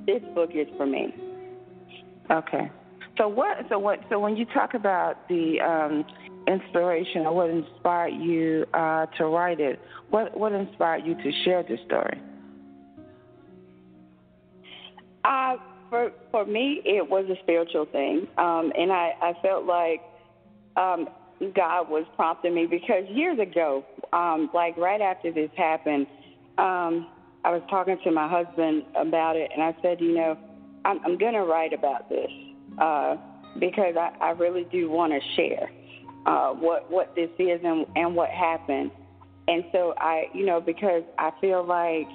this 0.05 0.21
book 0.33 0.51
is 0.53 0.67
for 0.77 0.85
me. 0.85 1.13
Okay. 2.31 2.71
So 3.17 3.27
what? 3.27 3.57
So 3.69 3.79
what? 3.79 3.99
So 4.09 4.19
when 4.19 4.35
you 4.35 4.45
talk 4.45 4.73
about 4.73 5.27
the 5.27 5.59
um, 5.61 6.05
inspiration 6.47 7.25
or 7.25 7.33
what 7.33 7.49
inspired 7.49 8.13
you 8.13 8.65
uh, 8.73 9.05
to 9.17 9.25
write 9.25 9.59
it, 9.59 9.79
what 10.09 10.37
what 10.37 10.51
inspired 10.51 11.05
you 11.05 11.15
to 11.15 11.31
share 11.43 11.63
this 11.63 11.79
story? 11.85 12.21
Uh, 15.23 15.55
for 15.89 16.11
for 16.31 16.45
me, 16.45 16.81
it 16.85 17.09
was 17.09 17.25
a 17.29 17.41
spiritual 17.43 17.85
thing, 17.85 18.27
um, 18.37 18.71
and 18.77 18.91
I, 18.91 19.13
I 19.21 19.33
felt 19.41 19.65
like 19.65 20.01
um, 20.77 21.07
God 21.55 21.89
was 21.89 22.05
prompting 22.15 22.53
me 22.53 22.65
because 22.65 23.03
years 23.09 23.39
ago, 23.39 23.83
um, 24.13 24.49
like 24.53 24.77
right 24.77 25.01
after 25.01 25.31
this 25.31 25.49
happened, 25.57 26.07
um, 26.57 27.07
I 27.43 27.51
was 27.51 27.61
talking 27.69 27.97
to 28.03 28.11
my 28.11 28.27
husband 28.27 28.83
about 28.95 29.35
it, 29.35 29.51
and 29.53 29.63
I 29.63 29.75
said, 29.81 29.99
you 29.99 30.13
know, 30.13 30.37
I'm, 30.85 30.99
I'm 31.05 31.17
going 31.17 31.33
to 31.33 31.43
write 31.43 31.73
about 31.73 32.09
this 32.09 32.29
uh, 32.79 33.15
because 33.59 33.95
I, 33.97 34.11
I 34.21 34.29
really 34.31 34.65
do 34.71 34.89
want 34.89 35.13
to 35.13 35.19
share 35.35 35.69
uh, 36.25 36.49
what 36.49 36.89
what 36.91 37.15
this 37.15 37.29
is 37.39 37.59
and, 37.63 37.85
and 37.95 38.15
what 38.15 38.29
happened. 38.29 38.91
And 39.47 39.63
so 39.71 39.93
I, 39.97 40.25
you 40.33 40.45
know, 40.45 40.59
because 40.59 41.03
I 41.19 41.31
feel 41.39 41.63
like 41.65 42.07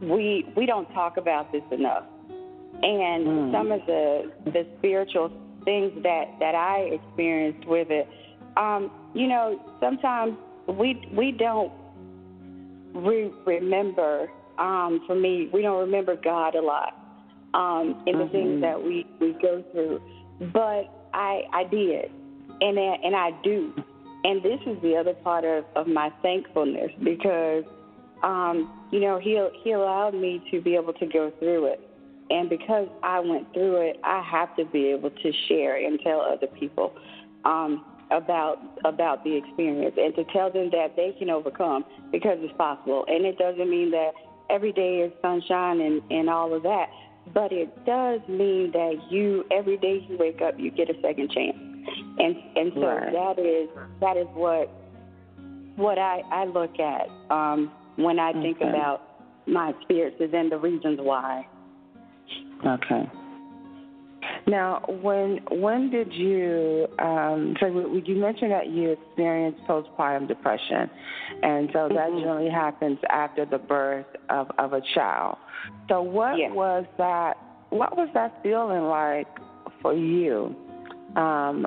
we 0.00 0.46
we 0.56 0.66
don't 0.66 0.92
talk 0.92 1.16
about 1.16 1.52
this 1.52 1.62
enough, 1.70 2.04
and 2.82 3.26
mm. 3.26 3.52
some 3.52 3.72
of 3.72 3.80
the 3.86 4.32
the 4.46 4.66
spiritual 4.78 5.30
things 5.64 5.92
that 6.02 6.24
that 6.40 6.54
I 6.54 6.90
experienced 6.92 7.66
with 7.68 7.88
it, 7.90 8.08
um, 8.56 8.90
you 9.14 9.28
know, 9.28 9.60
sometimes 9.80 10.36
we 10.66 11.08
we 11.16 11.32
don't 11.32 11.72
re- 12.94 13.32
remember. 13.46 14.30
Um, 14.58 15.04
for 15.06 15.14
me, 15.14 15.48
we 15.52 15.62
don't 15.62 15.78
remember 15.78 16.16
God 16.16 16.56
a 16.56 16.60
lot 16.60 16.98
um, 17.54 18.02
in 18.08 18.18
the 18.18 18.24
mm-hmm. 18.24 18.32
things 18.32 18.60
that 18.60 18.82
we 18.82 19.06
we 19.20 19.32
go 19.40 19.62
through, 19.70 20.00
but 20.52 20.92
I 21.14 21.42
I 21.52 21.64
did, 21.70 22.10
and 22.60 22.78
and 22.78 23.16
I 23.16 23.30
do, 23.42 23.72
and 24.24 24.42
this 24.42 24.60
is 24.66 24.80
the 24.82 24.96
other 24.96 25.14
part 25.14 25.44
of 25.44 25.64
of 25.76 25.86
my 25.86 26.10
thankfulness 26.22 26.90
because 27.02 27.64
um, 28.22 28.88
you 28.90 29.00
know, 29.00 29.18
he 29.18 29.40
he 29.62 29.72
allowed 29.72 30.14
me 30.14 30.42
to 30.50 30.60
be 30.60 30.74
able 30.74 30.92
to 30.94 31.06
go 31.06 31.32
through 31.38 31.66
it, 31.66 31.80
and 32.30 32.48
because 32.48 32.88
I 33.02 33.20
went 33.20 33.52
through 33.52 33.76
it, 33.88 34.00
I 34.02 34.22
have 34.22 34.54
to 34.56 34.64
be 34.64 34.86
able 34.88 35.10
to 35.10 35.32
share 35.48 35.76
and 35.76 36.00
tell 36.00 36.20
other 36.20 36.48
people 36.48 36.94
um, 37.44 37.84
about 38.10 38.58
about 38.84 39.22
the 39.24 39.36
experience 39.36 39.94
and 39.96 40.14
to 40.16 40.24
tell 40.32 40.50
them 40.50 40.70
that 40.70 40.96
they 40.96 41.14
can 41.18 41.30
overcome 41.30 41.84
because 42.10 42.38
it's 42.40 42.56
possible. 42.56 43.04
And 43.08 43.24
it 43.24 43.38
doesn't 43.38 43.70
mean 43.70 43.90
that 43.92 44.12
every 44.50 44.72
day 44.72 44.98
is 44.98 45.12
sunshine 45.22 45.80
and 45.80 46.02
and 46.10 46.28
all 46.28 46.52
of 46.54 46.64
that, 46.64 46.88
but 47.32 47.52
it 47.52 47.84
does 47.86 48.20
mean 48.28 48.72
that 48.72 48.96
you 49.10 49.44
every 49.52 49.76
day 49.76 50.04
you 50.08 50.16
wake 50.18 50.40
up, 50.42 50.54
you 50.58 50.72
get 50.72 50.90
a 50.90 51.00
second 51.02 51.30
chance, 51.30 51.56
and 52.18 52.36
and 52.56 52.72
so 52.74 52.86
right. 52.86 53.12
that 53.12 53.38
is 53.38 53.68
that 54.00 54.16
is 54.16 54.26
what 54.34 54.70
what 55.76 55.98
I 55.98 56.22
I 56.30 56.44
look 56.44 56.78
at. 56.78 57.08
Um, 57.30 57.72
when 57.96 58.20
I 58.20 58.32
think 58.32 58.58
about 58.60 59.02
my 59.46 59.70
experiences 59.70 60.30
and 60.32 60.52
the 60.52 60.56
reasons 60.56 61.00
why. 61.02 61.46
Okay. 62.64 63.10
Now, 64.46 64.82
when 65.02 65.40
when 65.50 65.90
did 65.90 66.12
you? 66.12 66.86
Um, 66.98 67.54
so 67.60 67.66
you 67.66 68.16
mentioned 68.16 68.52
that 68.52 68.68
you 68.68 68.90
experienced 68.90 69.60
postpartum 69.68 70.28
depression, 70.28 70.90
and 71.42 71.68
so 71.72 71.88
that 71.88 72.08
mm-hmm. 72.08 72.18
generally 72.20 72.50
happens 72.50 72.98
after 73.10 73.44
the 73.44 73.58
birth 73.58 74.06
of 74.30 74.50
of 74.58 74.72
a 74.72 74.80
child. 74.94 75.36
So, 75.88 76.02
what 76.02 76.38
yes. 76.38 76.50
was 76.52 76.84
that? 76.98 77.36
What 77.70 77.96
was 77.96 78.08
that 78.14 78.42
feeling 78.42 78.84
like 78.84 79.28
for 79.82 79.94
you? 79.94 80.54
Um, 81.16 81.66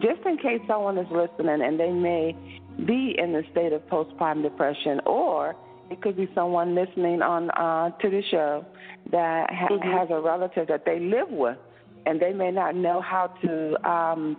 just 0.00 0.24
in 0.26 0.36
case 0.36 0.60
someone 0.66 0.98
is 0.98 1.06
listening 1.10 1.62
and 1.62 1.78
they 1.78 1.90
may 1.90 2.36
be 2.84 3.14
in 3.18 3.32
the 3.32 3.42
state 3.52 3.72
of 3.72 3.86
postpartum 3.86 4.42
depression, 4.42 5.00
or 5.06 5.56
it 5.90 6.02
could 6.02 6.16
be 6.16 6.28
someone 6.34 6.74
listening 6.74 7.22
on 7.22 7.50
uh, 7.50 7.90
to 7.98 8.10
the 8.10 8.22
show 8.30 8.64
that 9.10 9.50
ha- 9.50 9.68
mm-hmm. 9.70 9.90
has 9.90 10.08
a 10.10 10.20
relative 10.20 10.68
that 10.68 10.84
they 10.84 10.98
live 11.00 11.30
with, 11.30 11.56
and 12.04 12.20
they 12.20 12.32
may 12.32 12.50
not 12.50 12.74
know 12.74 13.00
how 13.00 13.28
to. 13.42 13.88
Um, 13.88 14.36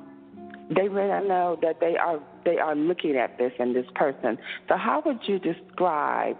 they 0.69 0.89
may 0.89 1.07
not 1.07 1.25
know 1.25 1.57
that 1.61 1.79
they 1.79 1.95
are 1.95 2.19
they 2.43 2.57
are 2.57 2.75
looking 2.75 3.15
at 3.15 3.37
this 3.37 3.53
and 3.57 3.75
this 3.75 3.85
person. 3.95 4.37
So, 4.67 4.75
how 4.75 5.01
would 5.05 5.19
you 5.25 5.39
describe 5.39 6.37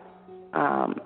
um, 0.53 0.99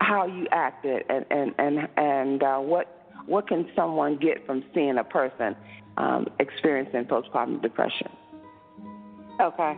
how 0.00 0.26
you 0.26 0.46
acted, 0.52 1.04
and 1.08 1.24
and 1.30 1.54
and 1.58 1.88
and 1.96 2.42
uh, 2.42 2.58
what 2.58 3.08
what 3.26 3.48
can 3.48 3.66
someone 3.74 4.18
get 4.18 4.46
from 4.46 4.62
seeing 4.74 4.98
a 4.98 5.04
person 5.04 5.56
um, 5.96 6.26
experiencing 6.40 7.04
postpartum 7.04 7.62
depression? 7.62 8.08
Okay. 9.40 9.76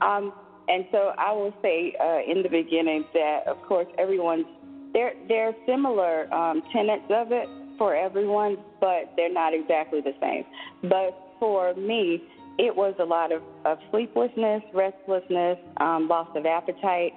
Um, 0.00 0.32
and 0.68 0.84
so 0.90 1.12
I 1.18 1.32
will 1.32 1.54
say 1.62 1.94
uh, 2.00 2.30
in 2.30 2.42
the 2.42 2.48
beginning 2.48 3.04
that, 3.14 3.46
of 3.46 3.60
course, 3.62 3.86
everyone's 3.98 4.46
there. 4.92 5.48
Are 5.48 5.54
similar 5.66 6.32
um, 6.32 6.62
tenets 6.72 7.04
of 7.10 7.28
it 7.30 7.48
for 7.78 7.94
everyone, 7.94 8.56
but 8.80 9.12
they're 9.16 9.32
not 9.32 9.52
exactly 9.52 10.00
the 10.00 10.14
same. 10.20 10.44
But 10.88 11.16
for 11.38 11.74
me, 11.74 12.22
it 12.58 12.74
was 12.74 12.94
a 12.98 13.04
lot 13.04 13.32
of, 13.32 13.42
of 13.64 13.78
sleeplessness, 13.90 14.62
restlessness, 14.72 15.58
um, 15.76 16.08
loss 16.08 16.28
of 16.34 16.46
appetite, 16.46 17.12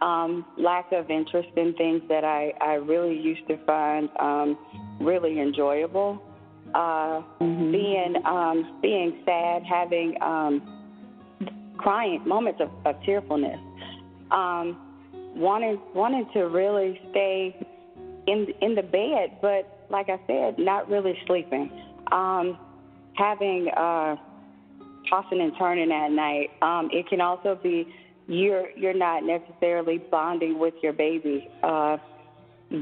um, 0.00 0.44
lack 0.56 0.92
of 0.92 1.10
interest 1.10 1.48
in 1.56 1.74
things 1.74 2.02
that 2.08 2.24
I, 2.24 2.52
I 2.60 2.74
really 2.74 3.18
used 3.18 3.46
to 3.48 3.56
find 3.64 4.08
um, 4.20 4.56
really 5.00 5.40
enjoyable. 5.40 6.22
Uh, 6.74 7.22
mm-hmm. 7.40 7.70
Being 7.70 8.16
um, 8.26 8.78
being 8.82 9.22
sad, 9.24 9.62
having 9.62 10.20
um, 10.20 10.60
crying, 11.76 12.26
moments 12.26 12.60
of, 12.60 12.70
of 12.84 13.00
tearfulness, 13.04 13.60
um, 14.32 14.76
wanting 15.36 15.80
wanting 15.94 16.28
to 16.32 16.48
really 16.48 17.00
stay 17.10 17.56
in 18.26 18.48
in 18.60 18.74
the 18.74 18.82
bed, 18.82 19.38
but 19.40 19.86
like 19.90 20.08
I 20.08 20.18
said, 20.26 20.58
not 20.58 20.88
really 20.88 21.16
sleeping, 21.26 21.70
um, 22.10 22.58
having 23.14 23.68
uh, 23.76 24.16
tossing 25.08 25.40
and 25.40 25.52
turning 25.58 25.92
at 25.92 26.10
night. 26.10 26.50
Um, 26.62 26.88
it 26.92 27.08
can 27.08 27.20
also 27.20 27.58
be 27.62 27.86
you're 28.26 28.70
you're 28.76 28.94
not 28.94 29.22
necessarily 29.24 29.98
bonding 29.98 30.58
with 30.58 30.74
your 30.82 30.92
baby. 30.92 31.48
Uh, 31.62 31.98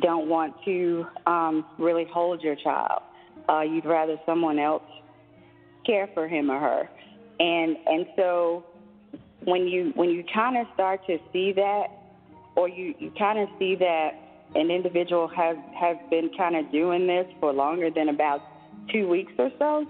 don't 0.01 0.29
want 0.29 0.55
to 0.65 1.05
um, 1.27 1.67
really 1.79 2.07
hold 2.11 2.41
your 2.43 2.57
child. 2.57 3.03
Uh, 3.49 3.63
you'd 3.63 3.85
rather 3.85 4.17
someone 4.27 4.59
else 4.59 4.83
care 5.85 6.09
for 6.15 6.29
him 6.29 6.51
or 6.51 6.61
her, 6.61 6.89
and 7.41 7.77
and 7.87 8.07
so 8.17 8.65
when 9.45 9.67
you 9.67 9.93
when 9.95 10.11
you 10.11 10.25
kind 10.33 10.57
of 10.57 10.67
start 10.75 11.01
to 11.07 11.19
see 11.33 11.53
that, 11.53 11.87
or 12.57 12.69
you 12.69 12.95
you 12.99 13.11
kind 13.19 13.39
of 13.39 13.49
see 13.59 13.75
that 13.77 14.11
an 14.55 14.71
individual 14.71 15.29
has 15.29 15.57
has 15.79 15.97
been 16.11 16.31
kind 16.37 16.57
of 16.57 16.71
doing 16.71 17.07
this 17.07 17.27
for 17.41 17.53
longer 17.53 17.91
than 17.91 18.09
about 18.09 18.41
two 18.93 19.09
weeks 19.09 19.33
or 19.39 19.51
so, 19.59 19.87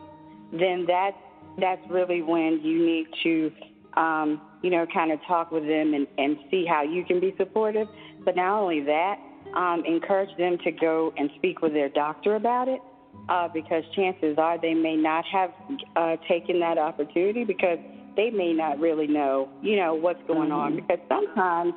then 0.52 0.84
that 0.86 1.12
that's 1.58 1.82
really 1.90 2.22
when 2.22 2.60
you 2.62 2.86
need 2.86 3.06
to 3.22 3.52
um, 4.00 4.40
you 4.62 4.70
know 4.70 4.86
kind 4.92 5.12
of 5.12 5.18
talk 5.26 5.50
with 5.50 5.66
them 5.66 5.94
and, 5.94 6.06
and 6.18 6.36
see 6.50 6.64
how 6.66 6.82
you 6.82 7.04
can 7.04 7.20
be 7.20 7.34
supportive. 7.36 7.88
But 8.24 8.36
not 8.36 8.60
only 8.60 8.80
that, 8.82 9.18
um, 9.56 9.82
encourage 9.86 10.34
them 10.38 10.58
to 10.64 10.70
go 10.70 11.12
and 11.16 11.30
speak 11.36 11.60
with 11.60 11.72
their 11.72 11.88
doctor 11.88 12.36
about 12.36 12.68
it. 12.68 12.80
Uh, 13.28 13.46
because 13.54 13.84
chances 13.94 14.36
are 14.36 14.60
they 14.60 14.74
may 14.74 14.96
not 14.96 15.24
have 15.24 15.50
uh, 15.94 16.16
taken 16.28 16.58
that 16.58 16.76
opportunity 16.76 17.44
because 17.44 17.78
they 18.16 18.30
may 18.30 18.52
not 18.52 18.78
really 18.80 19.06
know, 19.06 19.48
you 19.62 19.76
know, 19.76 19.94
what's 19.94 20.22
going 20.26 20.50
mm-hmm. 20.50 20.52
on 20.52 20.76
because 20.76 20.98
sometimes, 21.08 21.72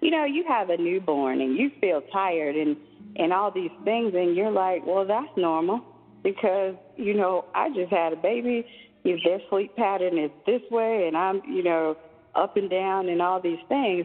you 0.00 0.10
know, 0.10 0.24
you 0.24 0.44
have 0.46 0.70
a 0.70 0.76
newborn 0.76 1.40
and 1.40 1.56
you 1.56 1.70
feel 1.80 2.02
tired 2.12 2.54
and 2.54 2.76
and 3.16 3.32
all 3.32 3.50
these 3.50 3.70
things 3.84 4.12
and 4.14 4.36
you're 4.36 4.50
like, 4.50 4.86
well, 4.86 5.04
that's 5.04 5.36
normal 5.36 5.80
because, 6.22 6.74
you 6.96 7.14
know, 7.14 7.44
I 7.54 7.70
just 7.70 7.90
had 7.90 8.12
a 8.12 8.16
baby. 8.16 8.64
If 9.02 9.20
their 9.24 9.40
sleep 9.48 9.74
pattern 9.76 10.18
is 10.18 10.30
this 10.46 10.60
way 10.70 11.06
and 11.08 11.16
I'm, 11.16 11.40
you 11.48 11.62
know, 11.62 11.96
up 12.34 12.56
and 12.56 12.70
down 12.70 13.08
and 13.08 13.20
all 13.20 13.40
these 13.40 13.58
things. 13.68 14.04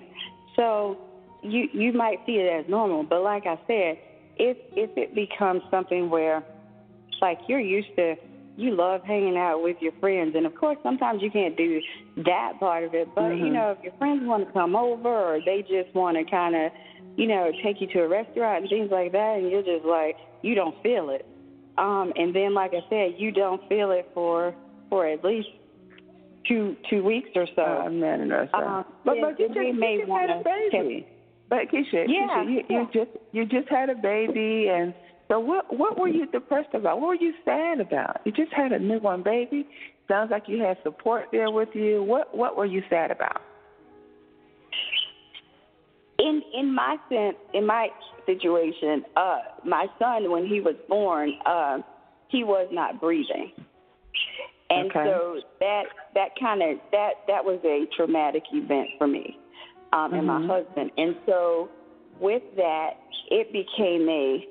So 0.55 0.97
you 1.43 1.67
you 1.73 1.93
might 1.93 2.19
see 2.25 2.33
it 2.33 2.65
as 2.65 2.69
normal, 2.69 3.03
but 3.03 3.21
like 3.21 3.45
I 3.45 3.59
said, 3.67 3.99
if 4.37 4.57
if 4.75 4.89
it 4.97 5.13
becomes 5.13 5.61
something 5.69 6.09
where 6.09 6.43
like 7.21 7.39
you're 7.47 7.59
used 7.59 7.95
to 7.95 8.15
you 8.57 8.73
love 8.73 9.01
hanging 9.03 9.37
out 9.37 9.61
with 9.61 9.77
your 9.81 9.91
friends. 9.99 10.33
And 10.35 10.45
of 10.45 10.55
course 10.55 10.77
sometimes 10.83 11.21
you 11.21 11.29
can't 11.29 11.57
do 11.57 11.81
that 12.25 12.53
part 12.59 12.83
of 12.83 12.93
it 12.93 13.09
but 13.13 13.23
mm-hmm. 13.23 13.45
you 13.45 13.53
know 13.53 13.75
if 13.77 13.83
your 13.83 13.93
friends 13.97 14.21
want 14.23 14.47
to 14.47 14.53
come 14.53 14.75
over 14.75 15.09
or 15.09 15.39
they 15.45 15.61
just 15.61 15.93
want 15.93 16.17
to 16.17 16.23
kind 16.29 16.55
of 16.55 16.71
you 17.17 17.27
know 17.27 17.51
take 17.63 17.81
you 17.81 17.87
to 17.87 18.01
a 18.01 18.07
restaurant 18.07 18.61
and 18.61 18.69
things 18.69 18.89
like 18.91 19.11
that 19.11 19.37
and 19.37 19.51
you're 19.51 19.63
just 19.63 19.85
like 19.85 20.15
you 20.41 20.55
don't 20.55 20.81
feel 20.81 21.09
it. 21.09 21.25
Um 21.77 22.13
and 22.15 22.33
then 22.33 22.53
like 22.53 22.71
i 22.73 22.87
said 22.89 23.15
you 23.17 23.31
don't 23.31 23.67
feel 23.67 23.91
it 23.91 24.09
for 24.13 24.55
for 24.89 25.05
at 25.07 25.23
least 25.23 25.49
two 26.47 26.75
two 26.89 27.03
weeks 27.03 27.29
or 27.35 27.47
so. 27.55 27.61
Uh, 27.61 27.87
a 27.87 27.91
minute 27.91 28.31
or 28.31 28.47
so 28.51 28.57
um, 28.57 28.85
but, 29.03 29.15
but 29.21 29.39
you, 29.39 29.47
just, 29.47 29.59
you 29.59 29.99
just 29.99 30.11
had 30.11 30.29
a 30.29 30.43
baby. 30.43 31.07
but 31.49 31.59
Keshia, 31.71 32.05
yeah, 32.07 32.27
Keshia, 32.29 32.49
you, 32.49 32.61
yeah. 32.69 32.79
you 32.79 32.87
just 32.93 33.11
you 33.31 33.45
just 33.45 33.69
had 33.69 33.89
a 33.89 33.95
baby 33.95 34.69
and 34.69 34.93
so 35.27 35.39
what 35.39 35.75
what 35.77 35.97
were 35.99 36.07
you 36.07 36.25
depressed 36.27 36.73
about? 36.73 36.99
What 37.01 37.07
were 37.07 37.15
you 37.15 37.33
sad 37.43 37.79
about? 37.79 38.21
You 38.25 38.31
just 38.31 38.53
had 38.53 38.71
a 38.71 38.79
newborn 38.79 39.23
baby. 39.23 39.67
Sounds 40.07 40.29
like 40.31 40.43
you 40.47 40.61
had 40.61 40.77
support 40.83 41.25
there 41.31 41.51
with 41.51 41.69
you. 41.73 42.03
What 42.03 42.35
what 42.37 42.55
were 42.57 42.65
you 42.65 42.83
sad 42.89 43.11
about? 43.11 43.41
In 46.19 46.41
in 46.53 46.73
my 46.73 46.97
sense, 47.09 47.37
in 47.53 47.65
my 47.65 47.89
situation, 48.25 49.03
uh, 49.17 49.39
my 49.65 49.87
son 49.99 50.31
when 50.31 50.45
he 50.45 50.61
was 50.61 50.75
born, 50.87 51.33
uh, 51.45 51.79
he 52.29 52.43
was 52.43 52.67
not 52.71 53.01
breathing, 53.01 53.51
And 54.69 54.89
okay. 54.91 55.03
so 55.05 55.39
that 55.59 55.83
that 56.15 56.29
kind 56.39 56.61
of 56.61 56.77
that 56.91 57.11
that 57.27 57.43
was 57.43 57.59
a 57.63 57.85
traumatic 57.95 58.43
event 58.53 58.89
for 58.97 59.07
me 59.07 59.37
um, 59.93 60.13
and 60.13 60.27
Mm-hmm. 60.27 60.47
my 60.47 60.55
husband. 60.55 60.91
And 60.97 61.15
so 61.25 61.69
with 62.19 62.43
that, 62.55 62.91
it 63.29 63.51
became 63.53 64.07
a 64.09 64.45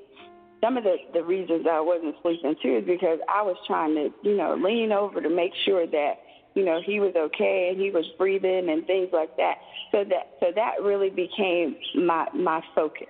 some 0.64 0.78
of 0.78 0.84
the 0.84 0.96
the 1.12 1.22
reasons 1.22 1.66
I 1.70 1.80
wasn't 1.80 2.14
sleeping 2.22 2.54
too 2.62 2.78
is 2.78 2.84
because 2.86 3.18
I 3.28 3.42
was 3.42 3.56
trying 3.66 3.94
to 3.94 4.10
you 4.22 4.36
know 4.36 4.54
lean 4.54 4.92
over 4.92 5.20
to 5.20 5.28
make 5.28 5.52
sure 5.64 5.86
that 5.86 6.14
you 6.54 6.64
know 6.64 6.80
he 6.84 7.00
was 7.00 7.12
okay 7.14 7.68
and 7.70 7.80
he 7.80 7.90
was 7.90 8.06
breathing 8.16 8.70
and 8.70 8.86
things 8.86 9.08
like 9.12 9.36
that. 9.36 9.56
So 9.92 10.04
that 10.04 10.32
so 10.40 10.46
that 10.54 10.82
really 10.82 11.10
became 11.10 11.76
my 11.94 12.26
my 12.32 12.62
focus. 12.74 13.08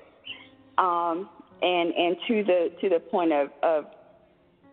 Um, 0.79 1.29
and 1.63 1.95
and 1.95 2.17
to 2.27 2.45
the 2.45 2.71
to 2.81 2.89
the 2.89 3.01
point 3.01 3.33
of 3.33 3.51
of 3.63 3.85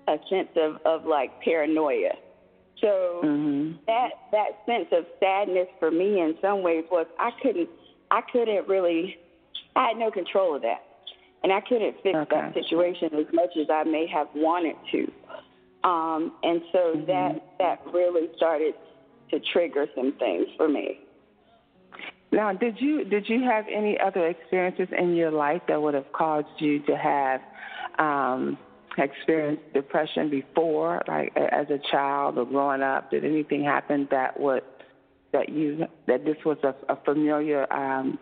a 0.07 0.17
sense 0.29 0.50
of 0.55 0.77
of 0.85 1.05
like 1.05 1.29
paranoia. 1.43 2.13
So 2.79 3.21
Mhm. 3.23 3.77
that 3.85 4.09
that 4.31 4.65
sense 4.65 4.88
of 4.91 5.05
sadness 5.19 5.67
for 5.79 5.91
me 5.91 6.19
in 6.19 6.35
some 6.41 6.63
ways 6.63 6.85
was 6.89 7.05
I 7.19 7.29
couldn't 7.41 7.69
I 8.09 8.21
couldn't 8.21 8.67
really 8.67 9.17
I 9.75 9.89
had 9.89 9.97
no 9.97 10.09
control 10.09 10.55
of 10.55 10.63
that. 10.63 10.83
And 11.43 11.51
I 11.51 11.62
couldn't 11.62 11.95
fix 12.03 12.15
Okay. 12.15 12.36
that 12.36 12.53
situation 12.53 13.10
as 13.15 13.25
much 13.33 13.57
as 13.60 13.67
I 13.69 13.83
may 13.83 14.07
have 14.07 14.27
wanted 14.36 14.75
to. 14.91 15.12
Um 15.83 16.31
and 16.43 16.62
so 16.71 16.95
Mhm. 16.95 17.07
that 17.07 17.41
that 17.60 17.79
really 17.91 18.29
started 18.36 18.75
to 19.31 19.39
trigger 19.51 19.88
some 19.95 20.13
things 20.13 20.48
for 20.57 20.67
me. 20.67 21.00
Now, 22.31 22.53
did 22.53 22.79
you 22.79 23.03
did 23.03 23.27
you 23.27 23.43
have 23.43 23.65
any 23.67 24.00
other 24.00 24.27
experiences 24.27 24.88
in 24.98 25.15
your 25.15 25.31
life 25.31 25.62
that 25.67 25.81
would 25.81 25.93
have 25.93 26.12
caused 26.13 26.48
you 26.60 26.79
to 26.83 26.95
have 26.95 27.41
um, 28.00 28.57
experienced 28.98 29.63
depression 29.74 30.29
before, 30.29 31.01
like 31.07 31.33
as 31.36 31.69
a 31.69 31.79
child 31.91 32.38
or 32.38 32.45
growing 32.45 32.81
up? 32.81 33.10
Did 33.10 33.25
anything 33.25 33.63
happen 33.65 34.07
that 34.12 34.39
would 34.39 34.63
that 35.33 35.50
you 35.50 35.86
that 36.07 36.24
this 36.24 36.38
was 36.45 36.57
a, 36.63 36.74
a 36.88 36.95
familiar 37.03 37.71
um, 37.71 38.17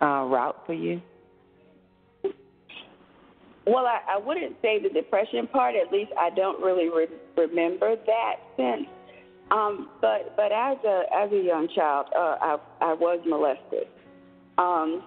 uh, 0.00 0.24
route 0.24 0.56
for 0.64 0.74
you? 0.74 1.02
Well, 3.66 3.86
I, 3.86 4.00
I 4.08 4.18
wouldn't 4.18 4.56
say 4.60 4.82
the 4.82 4.88
depression 4.88 5.46
part. 5.46 5.74
At 5.76 5.92
least 5.92 6.10
I 6.18 6.30
don't 6.30 6.60
really 6.62 6.88
re- 6.88 7.06
remember 7.36 7.94
that 7.94 8.34
sense. 8.56 8.88
Um, 9.50 9.90
but 10.00 10.34
but 10.36 10.50
as 10.50 10.78
a 10.84 11.02
as 11.14 11.30
a 11.32 11.40
young 11.42 11.68
child, 11.74 12.06
uh, 12.16 12.36
I 12.40 12.56
I 12.80 12.94
was 12.94 13.20
molested, 13.26 13.86
um, 14.58 15.02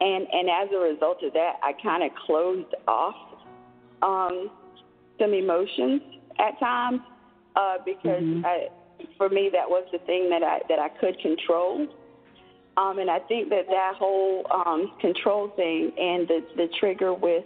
and 0.00 0.26
and 0.32 0.48
as 0.50 0.68
a 0.74 0.78
result 0.78 1.22
of 1.22 1.32
that, 1.34 1.54
I 1.62 1.72
kind 1.82 2.02
of 2.02 2.10
closed 2.26 2.74
off 2.88 3.14
um, 4.02 4.50
some 5.20 5.32
emotions 5.32 6.02
at 6.38 6.58
times 6.58 7.00
uh, 7.54 7.78
because 7.84 8.22
Mhm. 8.22 8.44
I, 8.44 8.68
for 9.16 9.28
me 9.28 9.48
that 9.52 9.68
was 9.68 9.86
the 9.92 9.98
thing 10.00 10.28
that 10.30 10.42
I 10.42 10.60
that 10.68 10.78
I 10.78 10.88
could 10.88 11.18
control. 11.20 11.86
Um, 12.76 12.98
and 12.98 13.10
I 13.10 13.18
think 13.20 13.50
that 13.50 13.66
that 13.68 13.94
whole 13.96 14.46
um, 14.50 14.92
control 14.98 15.48
thing 15.50 15.92
and 15.96 16.26
the 16.26 16.44
the 16.56 16.68
trigger 16.80 17.12
with 17.12 17.44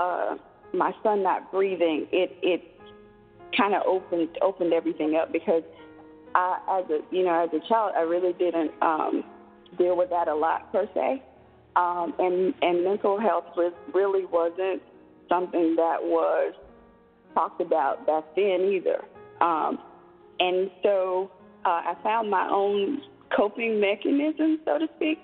uh, 0.00 0.36
my 0.72 0.92
son 1.02 1.22
not 1.22 1.50
breathing, 1.50 2.06
it 2.12 2.30
it 2.42 2.62
kind 3.56 3.74
of 3.74 3.82
opened 3.86 4.28
opened 4.42 4.72
everything 4.72 5.16
up 5.20 5.32
because 5.32 5.62
I, 6.34 6.80
as 6.80 6.90
a 6.90 7.14
you 7.14 7.24
know 7.24 7.44
as 7.44 7.50
a 7.52 7.68
child, 7.68 7.92
I 7.96 8.02
really 8.02 8.32
didn't 8.34 8.72
um, 8.82 9.24
deal 9.78 9.96
with 9.96 10.10
that 10.10 10.28
a 10.28 10.34
lot 10.34 10.72
per 10.72 10.88
se, 10.94 11.22
um, 11.76 12.14
and 12.18 12.54
and 12.62 12.84
mental 12.84 13.20
health 13.20 13.46
was, 13.56 13.72
really 13.94 14.24
wasn't 14.26 14.82
something 15.28 15.76
that 15.76 15.98
was 16.02 16.54
talked 17.34 17.60
about 17.60 18.06
back 18.06 18.24
then 18.36 18.72
either. 18.72 19.04
Um, 19.40 19.78
and 20.40 20.70
so 20.82 21.30
uh, 21.64 21.68
I 21.92 21.96
found 22.02 22.30
my 22.30 22.48
own 22.50 23.00
coping 23.36 23.80
mechanisms, 23.80 24.60
so 24.64 24.78
to 24.78 24.88
speak, 24.96 25.18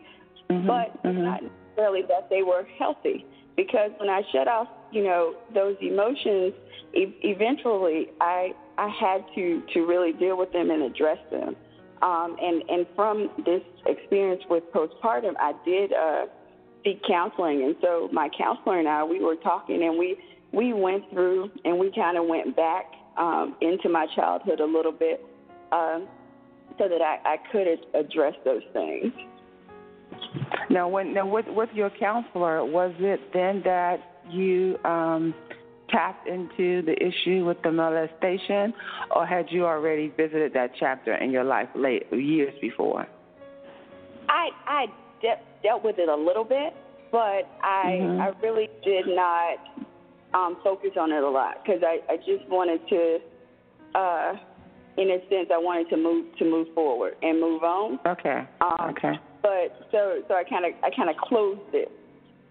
Mhm, 0.50 0.66
but 0.66 1.02
mhm. 1.02 1.24
not 1.24 1.42
necessarily 1.42 2.02
that 2.02 2.30
they 2.30 2.42
were 2.42 2.64
healthy. 2.78 3.26
Because 3.56 3.90
when 3.98 4.10
I 4.10 4.22
shut 4.32 4.48
off, 4.48 4.68
you 4.92 5.02
know, 5.02 5.34
those 5.54 5.76
emotions, 5.80 6.52
e- 6.94 7.16
eventually 7.22 8.08
I 8.20 8.52
I 8.78 8.88
had 8.88 9.24
to 9.34 9.62
to 9.74 9.86
really 9.86 10.12
deal 10.12 10.36
with 10.36 10.52
them 10.52 10.70
and 10.70 10.82
address 10.82 11.18
them. 11.30 11.56
Um, 12.02 12.36
and 12.40 12.62
and 12.68 12.86
from 12.94 13.30
this 13.44 13.62
experience 13.86 14.42
with 14.50 14.64
postpartum, 14.72 15.34
I 15.40 15.52
did 15.64 15.92
uh, 15.92 16.26
seek 16.84 17.02
counseling, 17.08 17.62
and 17.64 17.76
so 17.80 18.08
my 18.12 18.28
counselor 18.36 18.78
and 18.78 18.88
I 18.88 19.02
we 19.02 19.20
were 19.20 19.36
talking, 19.36 19.82
and 19.82 19.98
we 19.98 20.18
we 20.52 20.72
went 20.72 21.08
through 21.10 21.50
and 21.64 21.78
we 21.78 21.90
kind 21.92 22.18
of 22.18 22.26
went 22.26 22.54
back 22.54 22.92
um, 23.16 23.56
into 23.60 23.88
my 23.88 24.06
childhood 24.14 24.60
a 24.60 24.64
little 24.64 24.92
bit, 24.92 25.24
um, 25.72 26.06
so 26.78 26.88
that 26.88 27.00
I, 27.00 27.18
I 27.24 27.36
could 27.50 27.66
address 27.94 28.34
those 28.44 28.62
things. 28.72 29.12
Now, 30.70 30.88
when 30.88 31.14
now 31.14 31.26
with 31.26 31.46
with 31.48 31.70
your 31.72 31.90
counselor, 31.90 32.64
was 32.64 32.92
it 32.98 33.20
then 33.32 33.62
that 33.64 33.98
you 34.28 34.78
um, 34.84 35.34
tapped 35.90 36.26
into 36.28 36.82
the 36.82 36.94
issue 37.00 37.44
with 37.44 37.58
the 37.62 37.70
molestation, 37.70 38.74
or 39.14 39.26
had 39.26 39.46
you 39.50 39.64
already 39.64 40.12
visited 40.16 40.52
that 40.54 40.72
chapter 40.78 41.14
in 41.14 41.30
your 41.30 41.44
life 41.44 41.68
late 41.74 42.04
years 42.12 42.54
before? 42.60 43.06
I 44.28 44.48
I 44.66 44.86
de- 45.22 45.40
dealt 45.62 45.84
with 45.84 45.98
it 45.98 46.08
a 46.08 46.16
little 46.16 46.44
bit, 46.44 46.74
but 47.12 47.46
I 47.62 47.98
Mhm. 48.00 48.20
I 48.20 48.28
really 48.42 48.68
did 48.82 49.06
not 49.06 49.58
um, 50.34 50.56
focus 50.62 50.90
on 50.98 51.12
it 51.12 51.22
a 51.22 51.28
lot 51.30 51.62
because 51.62 51.82
I 51.82 52.00
I 52.12 52.16
just 52.16 52.46
wanted 52.48 52.86
to, 52.88 53.20
uh, 53.94 54.36
in 54.96 55.10
a 55.10 55.20
sense, 55.28 55.50
I 55.52 55.58
wanted 55.58 55.88
to 55.90 55.96
move 55.96 56.36
to 56.38 56.44
move 56.44 56.68
forward 56.74 57.16
and 57.22 57.40
move 57.40 57.62
on. 57.62 58.00
Okay. 58.06 58.44
Um, 58.60 58.90
Okay. 58.90 59.18
But 59.46 59.86
so 59.92 60.22
so 60.26 60.34
I 60.34 60.42
kind 60.42 60.64
of 60.64 60.72
I 60.82 60.90
kind 60.90 61.08
of 61.08 61.16
closed 61.16 61.72
it. 61.72 61.90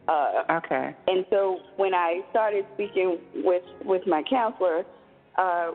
Uh, 0.08 0.44
Okay. 0.60 0.96
and 1.08 1.26
so 1.32 1.58
when 1.78 1.94
I 1.94 2.22
started 2.30 2.64
speaking 2.76 3.20
with 3.44 3.64
with 3.84 4.04
my 4.08 4.24
counselor, 4.30 4.86
uh, 5.38 5.72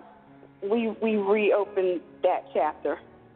we 0.63 0.95
we 1.03 1.17
reopened 1.17 2.01
that 2.23 2.43
chapter, 2.55 2.93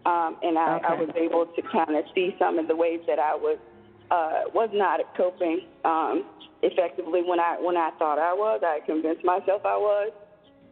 um, 0.07 0.37
and 0.43 0.57
I, 0.57 0.81
I 0.91 0.95
was 0.95 1.11
able 1.17 1.47
to 1.47 1.63
kind 1.77 1.95
of 1.97 2.05
see 2.15 2.35
some 2.39 2.59
of 2.59 2.69
the 2.69 2.77
ways 2.77 3.01
that 3.07 3.19
I 3.19 3.35
was 3.35 3.59
uh, 4.11 4.43
was 4.55 4.71
not 4.73 5.01
coping 5.17 5.61
um, 5.85 6.25
effectively 6.63 7.23
when 7.27 7.41
I 7.41 7.57
when 7.61 7.77
I 7.77 7.91
thought 7.99 8.19
I 8.19 8.33
was. 8.33 8.63
I 8.65 8.81
convinced 8.87 9.25
myself 9.25 9.63
I 9.67 9.77
was, 9.77 10.13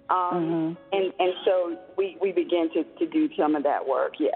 um, 0.08 0.16
Mhm. 0.16 0.76
and 0.92 1.12
and 1.18 1.32
so 1.44 1.76
we 1.98 2.16
we 2.22 2.32
began 2.32 2.70
to 2.70 2.84
to 2.84 3.06
do 3.06 3.28
some 3.36 3.54
of 3.56 3.64
that 3.64 3.86
work. 3.86 4.14
Yeah. 4.18 4.30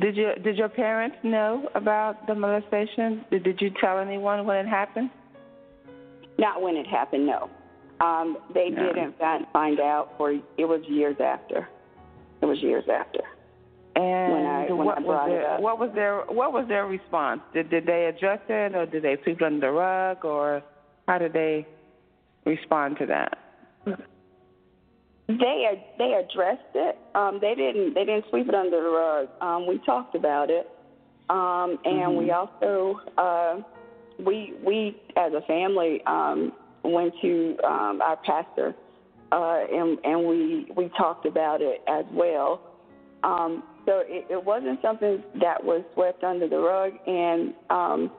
Did 0.00 0.16
you 0.16 0.32
did 0.42 0.56
your 0.56 0.68
parents 0.68 1.16
know 1.22 1.68
about 1.74 2.26
the 2.26 2.34
molestation? 2.34 3.24
Did, 3.30 3.44
did 3.44 3.60
you 3.60 3.70
tell 3.80 3.98
anyone 3.98 4.46
when 4.46 4.56
it 4.56 4.68
happened? 4.68 5.10
Not 6.38 6.62
when 6.62 6.76
it 6.76 6.86
happened, 6.86 7.26
no. 7.26 7.50
Um, 8.00 8.38
they 8.54 8.68
No. 8.70 8.92
didn't 8.92 9.18
find, 9.18 9.46
find 9.52 9.80
out 9.80 10.10
for 10.16 10.30
it 10.32 10.64
was 10.64 10.82
years 10.86 11.16
after. 11.20 11.68
It 12.40 12.46
was 12.46 12.62
years 12.62 12.84
after. 12.88 13.20
And 13.96 14.32
When 14.32 14.46
I- 14.46 14.66
when 14.68 14.86
what 14.86 14.98
I 14.98 15.00
was 15.00 15.28
their 15.28 15.50
up. 15.50 15.60
what 15.60 15.78
was 15.80 15.90
their 15.94 16.18
what 16.28 16.52
was 16.52 16.68
their 16.68 16.86
response? 16.86 17.40
Did 17.52 17.70
did 17.70 17.86
they 17.86 18.06
address 18.06 18.40
it, 18.48 18.76
or 18.76 18.86
did 18.86 19.02
they 19.02 19.16
sweep 19.22 19.40
it 19.40 19.44
under 19.44 19.66
the 19.66 19.72
rug, 19.72 20.24
or 20.24 20.62
how 21.08 21.18
did 21.18 21.32
they 21.32 21.66
respond 22.44 22.98
to 22.98 23.06
that? 23.06 23.36
They 25.28 25.84
they 25.98 26.14
addressed 26.14 26.74
it. 26.74 26.98
Um, 27.14 27.38
they 27.38 27.54
didn't 27.54 27.92
they 27.92 28.06
didn't 28.06 28.24
sweep 28.30 28.48
it 28.48 28.54
under 28.54 28.82
the 28.82 28.88
rug. 28.88 29.28
Um, 29.42 29.66
we 29.66 29.78
talked 29.84 30.14
about 30.14 30.48
it, 30.48 30.70
um, 31.28 31.78
and 31.84 32.16
we 32.16 32.30
also 32.30 32.98
uh, 33.18 33.60
we 34.24 34.54
we 34.64 34.96
as 35.18 35.34
a 35.34 35.42
family 35.42 36.00
um, 36.06 36.52
went 36.82 37.12
to 37.20 37.58
um, 37.62 38.00
our 38.00 38.16
pastor, 38.24 38.74
uh, 39.30 39.64
and 39.70 39.98
and 40.02 40.26
we 40.26 40.66
we 40.74 40.90
talked 40.96 41.26
about 41.26 41.60
it 41.60 41.82
as 41.86 42.06
well. 42.10 42.62
Um, 43.22 43.64
so 43.84 44.02
it, 44.06 44.26
it 44.30 44.42
wasn't 44.42 44.80
something 44.80 45.22
that 45.40 45.62
was 45.62 45.84
swept 45.92 46.24
under 46.24 46.48
the 46.48 46.58
rug, 46.58 46.92
and 47.06 47.52
um, 47.68 48.10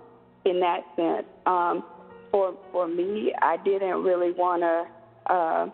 in 0.45 0.59
that 0.59 0.81
sense, 0.95 1.25
um, 1.47 1.83
for 2.29 2.55
for 2.71 2.87
me, 2.87 3.33
I 3.41 3.57
didn't 3.57 4.03
really 4.03 4.31
want 4.31 4.61
to. 4.61 5.33
Uh, 5.33 5.69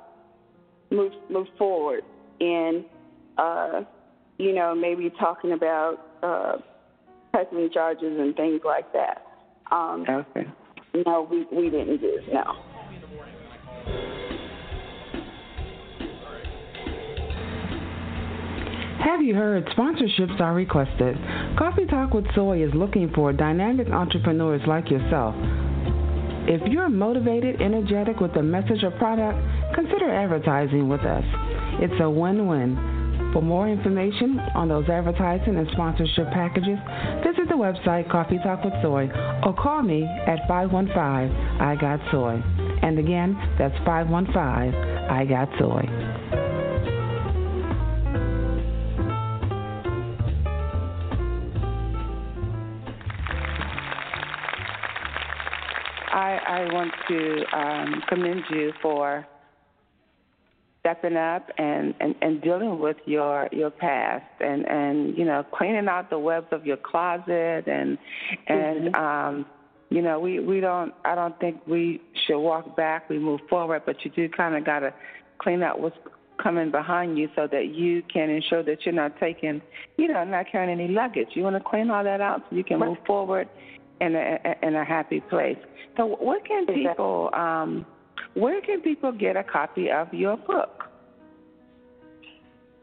move 0.91 1.12
move 1.30 1.48
forward 1.58 2.04
in 2.39 2.86
uh 3.38 3.82
you 4.38 4.54
know 4.54 4.76
maybe 4.76 5.12
talking 5.19 5.54
about 5.54 5.98
uh 6.24 6.58
pressing 7.32 7.69
charges 7.74 8.17
and 8.19 8.36
things 8.36 8.62
like 8.63 8.91
that 8.93 9.24
um 9.71 10.06
Okay. 10.10 10.48
no 11.06 11.28
we 11.30 11.45
we 11.52 11.69
didn't 11.69 11.98
do 11.98 12.19
no 12.32 12.43
Have 19.04 19.21
you 19.21 19.36
heard? 19.36 19.65
Sponsorships 19.67 20.41
are 20.41 20.56
requested. 20.56 21.15
Coffee 21.60 21.86
Talk 21.86 22.13
with 22.13 22.26
Soy 22.34 22.63
is 22.63 22.71
looking 22.74 23.12
for 23.13 23.32
dynamic 23.32 23.88
entrepreneurs 23.89 24.62
like 24.67 24.89
yourself. 24.89 25.36
If 26.48 26.62
you're 26.71 26.89
motivated, 26.89 27.62
energetic 27.62 28.19
with 28.19 28.36
a 28.36 28.41
message 28.43 28.84
or 28.84 28.91
product, 28.91 29.38
consider 29.73 30.10
advertising 30.10 30.89
with 30.89 31.01
us. 31.01 31.23
It's 31.82 31.99
a 32.01 32.10
win 32.10 32.47
win. 32.47 33.32
For 33.34 33.41
more 33.41 33.67
information 33.67 34.39
on 34.56 34.69
those 34.69 34.88
advertising 34.88 35.58
and 35.58 35.67
sponsorship 35.73 36.32
packages, 36.32 36.80
visit 37.21 37.49
the 37.49 37.56
website 37.56 38.10
Coffee 38.10 38.38
Talk 38.38 38.63
with 38.63 38.73
Soy 38.82 39.10
or 39.43 39.54
call 39.54 39.82
me 39.82 40.06
at 40.06 40.39
515 40.47 40.95
I 40.95 41.75
Got 41.75 41.99
Soy. 42.12 42.41
And 42.82 42.97
again, 42.97 43.36
that's 43.58 43.75
515 43.86 44.39
I 44.39 45.25
Got 45.25 45.49
Soy. 45.60 46.15
I, 56.47 56.73
want 56.73 56.91
to 57.10 57.58
um, 57.58 58.01
commend 58.08 58.43
you 58.49 58.71
for 58.82 59.28
stepping 60.86 61.17
up 61.17 61.50
and, 61.58 61.95
and, 62.00 62.13
and 62.21 62.41
dealing 62.43 62.78
with 62.80 62.98
your 63.06 63.50
your 63.52 63.71
past 63.71 64.24
and, 64.39 64.67
and 64.69 65.17
you 65.17 65.26
know 65.26 65.43
cleaning 65.52 65.88
out 65.88 66.12
the 66.12 66.19
webs 66.19 66.45
of 66.52 66.63
your 66.65 66.78
closet 66.78 67.63
and 67.67 67.98
and 68.48 68.76
Mm-hmm. 68.76 68.95
um 68.95 69.45
you 69.89 70.02
know 70.02 70.19
we 70.19 70.39
we 70.39 70.60
don't 70.60 70.93
I 71.04 71.15
don't 71.15 71.39
think 71.39 71.62
we 71.65 72.02
should 72.26 72.39
walk 72.39 72.76
back 72.76 73.10
we 73.10 73.17
move 73.17 73.39
forward 73.50 73.84
but 73.86 74.04
you 74.04 74.12
do 74.12 74.30
kind 74.30 74.56
of 74.56 74.65
got 74.65 74.80
to 74.80 74.93
clean 75.39 75.63
out 75.63 75.80
what's 75.80 75.98
coming 76.41 76.69
behind 76.69 77.17
you 77.17 77.30
so 77.36 77.48
that 77.48 77.74
you 77.74 78.04
can 78.13 78.30
ensure 78.30 78.62
that 78.63 78.86
you're 78.86 78.93
not 78.93 79.17
taking 79.19 79.62
you 79.98 80.08
know 80.08 80.24
not 80.24 80.45
carrying 80.52 80.80
any 80.80 80.91
luggage. 80.93 81.30
You 81.34 81.43
want 81.43 81.56
to 81.56 81.63
clean 81.67 81.89
all 81.89 82.04
that 82.04 82.21
out 82.21 82.43
so 82.50 82.56
you 82.56 82.63
can 82.63 82.80
move 82.80 82.98
forward 83.08 83.48
in 84.02 84.15
a 84.15 84.56
in 84.62 84.76
a 84.76 84.84
happy 84.84 85.21
place. 85.21 85.58
So 85.98 86.06
what 86.06 86.45
can 86.45 86.65
people 86.67 87.30
um 87.34 87.86
where 88.36 88.62
can 88.62 88.82
people 88.82 89.12
get 89.12 89.36
a 89.36 89.43
copy 89.43 89.89
of 89.89 90.13
your 90.13 90.38
book? 90.38 90.84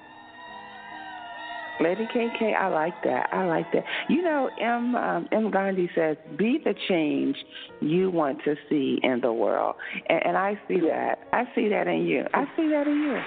Lady 1.79 2.07
KK, 2.13 2.55
I 2.55 2.67
like 2.67 2.93
that. 3.03 3.29
I 3.31 3.45
like 3.45 3.71
that. 3.73 3.83
You 4.07 4.21
know, 4.21 4.49
M. 4.59 4.95
Um, 4.95 5.27
M. 5.31 5.49
Gandhi 5.49 5.89
says, 5.95 6.17
"Be 6.37 6.59
the 6.63 6.75
change 6.87 7.35
you 7.81 8.11
want 8.11 8.43
to 8.45 8.55
see 8.69 8.99
in 9.01 9.21
the 9.21 9.33
world," 9.33 9.75
and, 10.07 10.25
and 10.25 10.37
I 10.37 10.59
see 10.67 10.79
that. 10.81 11.19
I 11.33 11.45
see 11.55 11.69
that 11.69 11.87
in 11.87 12.05
you. 12.05 12.25
I 12.33 12.45
see 12.55 12.69
that 12.69 12.87
in 12.87 13.01
you. 13.01 13.17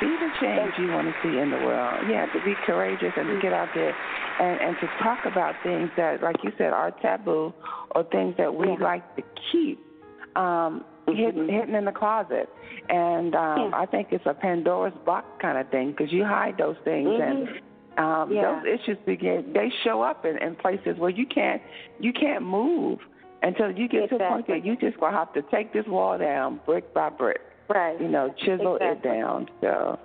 Be 0.00 0.06
the 0.06 0.30
change 0.40 0.74
you 0.78 0.92
want 0.92 1.08
to 1.08 1.14
see 1.22 1.38
in 1.38 1.50
the 1.50 1.58
world. 1.58 2.04
Yeah, 2.08 2.26
to 2.26 2.44
be 2.44 2.54
courageous 2.64 3.12
and 3.16 3.26
to 3.26 3.40
get 3.42 3.52
out 3.52 3.68
there 3.74 3.94
and 4.40 4.60
and 4.60 4.76
to 4.78 4.86
talk 5.02 5.26
about 5.26 5.56
things 5.64 5.90
that, 5.96 6.22
like 6.22 6.36
you 6.44 6.52
said, 6.56 6.72
are 6.72 6.92
taboo 7.02 7.52
or 7.96 8.04
things 8.04 8.36
that 8.38 8.54
we 8.54 8.76
like 8.76 9.16
to 9.16 9.22
keep 9.50 9.80
um, 10.36 10.84
hidden 11.14 11.48
hidden 11.48 11.74
in 11.74 11.84
the 11.84 11.92
closet. 11.92 12.48
And 12.88 13.34
um, 13.34 13.74
I 13.74 13.86
think 13.86 14.08
it's 14.12 14.24
a 14.26 14.34
Pandora's 14.34 14.94
box 15.04 15.26
kind 15.40 15.58
of 15.58 15.68
thing 15.70 15.90
because 15.90 16.12
you 16.12 16.24
hide 16.24 16.56
those 16.58 16.76
things 16.84 17.08
and 17.10 17.48
um, 17.98 18.32
Yeah. 18.32 18.60
those 18.62 18.80
issues 18.80 18.98
begin. 19.04 19.52
They 19.52 19.70
show 19.84 20.02
up 20.02 20.24
in, 20.24 20.38
in 20.38 20.54
places 20.56 20.98
where 20.98 21.10
you 21.10 21.26
can't 21.26 21.60
you 22.00 22.12
can't 22.12 22.44
move 22.44 22.98
until 23.42 23.70
you 23.70 23.88
get 23.88 24.08
to 24.10 24.16
a 24.16 24.28
point 24.28 24.46
that 24.48 24.64
you 24.64 24.76
just 24.76 24.98
gonna 24.98 25.16
have 25.16 25.32
to 25.34 25.42
take 25.42 25.72
this 25.72 25.86
wall 25.86 26.18
down 26.18 26.60
brick 26.66 26.92
by 26.94 27.08
brick. 27.10 27.40
Right. 27.68 28.00
You 28.00 28.08
know, 28.08 28.34
chisel 28.44 28.78
it 28.80 29.02
down. 29.02 29.48
So. 29.60 29.98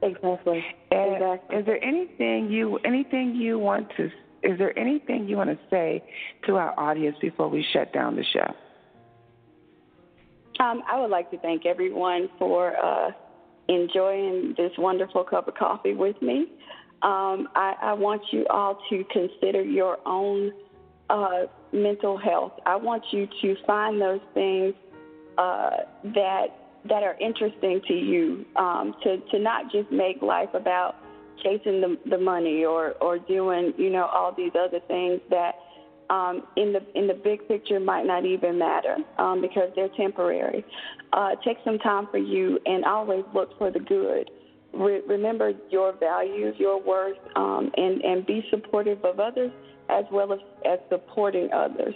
Exactly. 0.00 0.64
And 0.92 1.14
exactly. 1.14 1.56
Is 1.56 1.66
there 1.66 1.82
anything 1.82 2.50
you 2.50 2.78
anything 2.84 3.34
you 3.34 3.58
want 3.58 3.88
to? 3.96 4.06
Is 4.44 4.56
there 4.58 4.78
anything 4.78 5.28
you 5.28 5.36
want 5.36 5.50
to 5.50 5.58
say 5.68 6.04
to 6.46 6.54
our 6.56 6.78
audience 6.78 7.16
before 7.20 7.48
we 7.48 7.66
shut 7.72 7.92
down 7.92 8.14
the 8.14 8.24
show? 8.32 8.54
Um, 10.60 10.82
I 10.90 10.98
would 11.00 11.10
like 11.10 11.30
to 11.30 11.38
thank 11.38 11.66
everyone 11.66 12.28
for 12.38 12.76
uh, 12.76 13.10
enjoying 13.68 14.54
this 14.56 14.72
wonderful 14.76 15.24
cup 15.24 15.46
of 15.46 15.54
coffee 15.54 15.94
with 15.94 16.20
me. 16.20 16.46
Um, 17.02 17.48
I, 17.54 17.74
I 17.80 17.92
want 17.92 18.22
you 18.32 18.44
all 18.50 18.78
to 18.90 19.04
consider 19.12 19.62
your 19.62 19.98
own 20.04 20.52
uh, 21.10 21.46
mental 21.72 22.18
health. 22.18 22.52
I 22.66 22.74
want 22.74 23.04
you 23.12 23.28
to 23.42 23.56
find 23.66 24.00
those 24.00 24.20
things 24.34 24.74
uh, 25.36 25.70
that 26.02 26.46
that 26.88 27.02
are 27.02 27.16
interesting 27.20 27.80
to 27.86 27.94
you. 27.94 28.44
Um, 28.56 28.94
to 29.04 29.18
to 29.30 29.38
not 29.38 29.70
just 29.70 29.92
make 29.92 30.22
life 30.22 30.48
about 30.54 30.96
chasing 31.44 31.80
the 31.80 31.98
the 32.10 32.18
money 32.18 32.64
or 32.64 32.94
or 33.00 33.18
doing 33.18 33.72
you 33.76 33.90
know 33.90 34.06
all 34.06 34.34
these 34.36 34.52
other 34.58 34.80
things 34.88 35.20
that 35.30 35.54
um, 36.10 36.42
in 36.56 36.72
the 36.72 36.80
in 36.94 37.06
the 37.06 37.14
big 37.14 37.46
picture 37.48 37.80
might 37.80 38.06
not 38.06 38.24
even 38.24 38.58
matter 38.58 38.96
um, 39.18 39.40
because 39.40 39.70
they're 39.76 39.90
temporary. 39.96 40.64
Uh, 41.12 41.30
take 41.44 41.58
some 41.64 41.78
time 41.78 42.08
for 42.10 42.18
you 42.18 42.58
and 42.66 42.84
always 42.84 43.24
look 43.34 43.56
for 43.58 43.70
the 43.70 43.80
good. 43.80 44.30
Re- 44.72 45.02
remember 45.06 45.52
your 45.70 45.94
values, 45.98 46.54
your 46.58 46.80
worth, 46.82 47.18
um, 47.36 47.70
and 47.76 48.02
and 48.02 48.26
be 48.26 48.44
supportive 48.50 49.04
of 49.04 49.20
others 49.20 49.50
as 49.88 50.04
well 50.12 50.32
as 50.32 50.40
as 50.64 50.78
supporting 50.88 51.50
others 51.52 51.94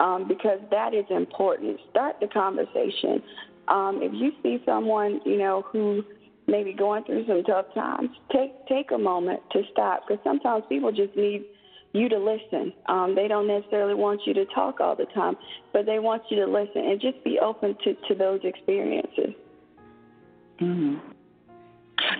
um, 0.00 0.26
because 0.28 0.60
that 0.70 0.94
is 0.94 1.04
important. 1.10 1.78
Start 1.90 2.16
the 2.20 2.28
conversation. 2.28 3.22
Um, 3.68 4.00
if 4.02 4.12
you 4.12 4.32
see 4.42 4.62
someone 4.66 5.20
you 5.24 5.38
know 5.38 5.64
who 5.70 6.02
may 6.46 6.62
be 6.62 6.74
going 6.74 7.04
through 7.04 7.26
some 7.26 7.42
tough 7.44 7.66
times, 7.74 8.10
take 8.32 8.52
take 8.66 8.90
a 8.90 8.98
moment 8.98 9.40
to 9.52 9.62
stop 9.72 10.04
because 10.06 10.22
sometimes 10.24 10.64
people 10.68 10.92
just 10.92 11.16
need 11.16 11.44
you 11.94 12.08
to 12.08 12.18
listen. 12.18 12.72
Um, 12.86 13.14
they 13.14 13.28
don't 13.28 13.46
necessarily 13.46 13.94
want 13.94 14.20
you 14.26 14.34
to 14.34 14.44
talk 14.46 14.80
all 14.80 14.94
the 14.96 15.06
time, 15.14 15.36
but 15.72 15.86
they 15.86 16.00
want 16.00 16.22
you 16.28 16.44
to 16.44 16.46
listen 16.46 16.84
and 16.84 17.00
just 17.00 17.22
be 17.24 17.38
open 17.38 17.76
to, 17.84 17.94
to 18.08 18.14
those 18.14 18.40
experiences. 18.42 19.34
hmm 20.58 20.96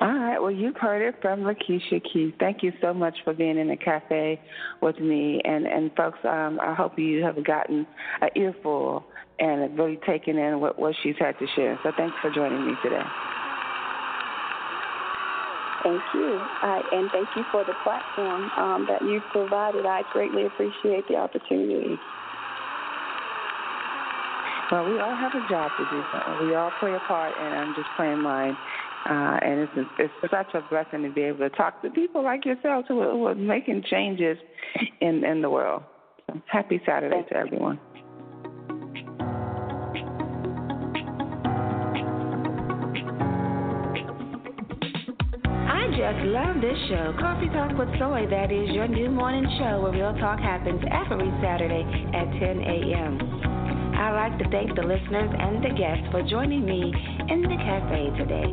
All 0.00 0.14
right. 0.14 0.38
Well, 0.40 0.52
you've 0.52 0.76
heard 0.76 1.06
it 1.06 1.20
from 1.20 1.40
Lakeisha 1.40 2.00
Keith. 2.10 2.34
Thank 2.38 2.62
you 2.62 2.72
so 2.80 2.94
much 2.94 3.16
for 3.24 3.34
being 3.34 3.58
in 3.58 3.68
the 3.68 3.76
cafe 3.76 4.40
with 4.80 4.98
me, 5.00 5.40
and 5.44 5.66
and 5.66 5.90
folks, 5.96 6.18
um, 6.24 6.60
I 6.62 6.72
hope 6.72 6.98
you 6.98 7.22
have 7.24 7.42
gotten 7.44 7.86
an 8.20 8.30
earful 8.36 9.04
and 9.40 9.76
really 9.76 9.98
taken 10.06 10.38
in 10.38 10.60
what 10.60 10.78
what 10.78 10.94
she's 11.02 11.16
had 11.18 11.36
to 11.40 11.46
share. 11.56 11.78
So 11.82 11.90
thanks 11.96 12.16
for 12.22 12.30
joining 12.30 12.64
me 12.66 12.74
today. 12.82 13.02
Thank 15.84 16.02
you, 16.14 16.40
I, 16.62 16.80
and 16.92 17.10
thank 17.12 17.28
you 17.36 17.44
for 17.52 17.62
the 17.62 17.74
platform 17.84 18.50
um, 18.56 18.86
that 18.88 19.02
you've 19.02 19.28
provided. 19.30 19.84
I 19.84 20.02
greatly 20.10 20.46
appreciate 20.46 21.06
the 21.08 21.16
opportunity. 21.16 22.00
Well, 24.72 24.86
we 24.86 24.98
all 24.98 25.14
have 25.14 25.34
a 25.34 25.46
job 25.46 25.70
to 25.76 25.84
do. 25.84 26.02
So 26.10 26.38
we 26.40 26.54
all 26.54 26.70
play 26.80 26.94
a 26.94 27.00
part, 27.00 27.34
and 27.38 27.54
I'm 27.54 27.74
just 27.74 27.88
playing 27.96 28.22
mine. 28.22 28.56
Uh, 29.08 29.36
and 29.42 29.60
it's 29.60 29.90
it's 29.98 30.30
such 30.30 30.54
a 30.54 30.62
blessing 30.62 31.02
to 31.02 31.10
be 31.10 31.20
able 31.20 31.40
to 31.40 31.50
talk 31.50 31.82
to 31.82 31.90
people 31.90 32.24
like 32.24 32.46
yourselves 32.46 32.86
who 32.88 33.00
are, 33.00 33.10
who 33.10 33.26
are 33.26 33.34
making 33.34 33.84
changes 33.90 34.38
in 35.02 35.22
in 35.22 35.42
the 35.42 35.50
world. 35.50 35.82
So 36.26 36.40
happy 36.50 36.80
Saturday 36.86 37.22
to 37.28 37.36
everyone. 37.36 37.78
Love 46.24 46.56
this 46.60 46.78
show, 46.88 47.12
Coffee 47.20 47.52
Talk 47.52 47.76
with 47.76 47.92
Soy. 48.00 48.24
That 48.30 48.48
is 48.48 48.72
your 48.72 48.88
new 48.88 49.10
morning 49.10 49.44
show 49.60 49.82
where 49.82 49.92
real 49.92 50.16
talk 50.16 50.40
happens 50.40 50.80
every 50.88 51.28
Saturday 51.44 51.84
at 52.16 52.24
10 52.40 52.64
a.m. 52.64 53.12
I'd 53.92 54.16
like 54.16 54.38
to 54.40 54.48
thank 54.48 54.74
the 54.74 54.82
listeners 54.82 55.28
and 55.28 55.60
the 55.60 55.68
guests 55.76 56.08
for 56.10 56.24
joining 56.24 56.64
me 56.64 56.92
in 57.28 57.44
the 57.44 57.60
cafe 57.60 58.08
today. 58.16 58.48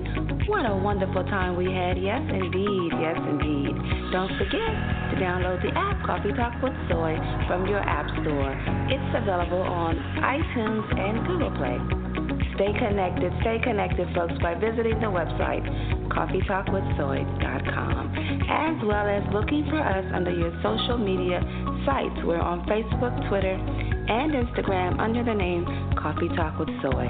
What 0.52 0.68
a 0.68 0.76
wonderful 0.76 1.24
time 1.32 1.56
we 1.56 1.72
had. 1.72 1.96
Yes, 1.96 2.20
indeed. 2.28 2.92
Yes, 3.00 3.16
indeed. 3.24 3.74
Don't 4.12 4.36
forget 4.36 4.72
to 5.12 5.16
download 5.16 5.64
the 5.64 5.72
app 5.72 6.04
Coffee 6.06 6.36
Talk 6.36 6.60
with 6.60 6.76
Soy 6.92 7.16
from 7.48 7.72
your 7.72 7.80
app 7.80 8.12
store. 8.20 8.52
It's 8.92 9.12
available 9.16 9.64
on 9.64 9.96
iTunes 10.20 10.84
and 11.00 11.24
Google 11.24 11.56
Play. 11.56 12.41
Stay 12.62 12.78
connected, 12.78 13.34
stay 13.42 13.58
connected, 13.64 14.08
folks, 14.14 14.36
by 14.40 14.54
visiting 14.54 15.00
the 15.02 15.10
website 15.10 15.66
coffeetalkwithsoy.com, 16.14 17.98
as 18.46 18.78
well 18.86 19.10
as 19.10 19.26
looking 19.34 19.66
for 19.66 19.82
us 19.82 20.06
under 20.14 20.30
your 20.30 20.54
social 20.62 21.00
media 21.00 21.42
sites. 21.90 22.14
We're 22.24 22.38
on 22.38 22.62
Facebook, 22.70 23.18
Twitter, 23.30 23.58
and 23.58 24.38
Instagram 24.38 25.00
under 25.00 25.24
the 25.24 25.34
name 25.34 25.66
Coffee 25.98 26.30
Talk 26.38 26.60
with 26.60 26.70
Soy. 26.84 27.10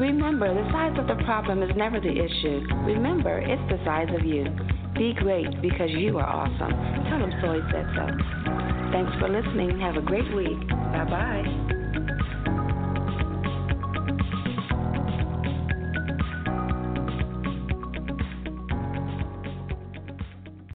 Remember, 0.00 0.54
the 0.54 0.64
size 0.72 0.96
of 0.96 1.06
the 1.06 1.22
problem 1.26 1.62
is 1.62 1.68
never 1.76 2.00
the 2.00 2.08
issue. 2.08 2.64
Remember, 2.86 3.40
it's 3.40 3.60
the 3.68 3.76
size 3.84 4.08
of 4.18 4.24
you. 4.24 4.46
Be 4.94 5.12
great 5.20 5.60
because 5.60 5.90
you 5.90 6.16
are 6.16 6.24
awesome. 6.24 6.72
Tell 7.12 7.18
them 7.20 7.30
Soy 7.44 7.60
said 7.70 7.84
so. 7.92 8.08
Thanks 8.88 9.12
for 9.20 9.28
listening. 9.28 9.78
Have 9.80 9.96
a 9.96 10.02
great 10.02 10.34
week. 10.34 10.66
Bye 10.96 11.04
bye. 11.04 11.76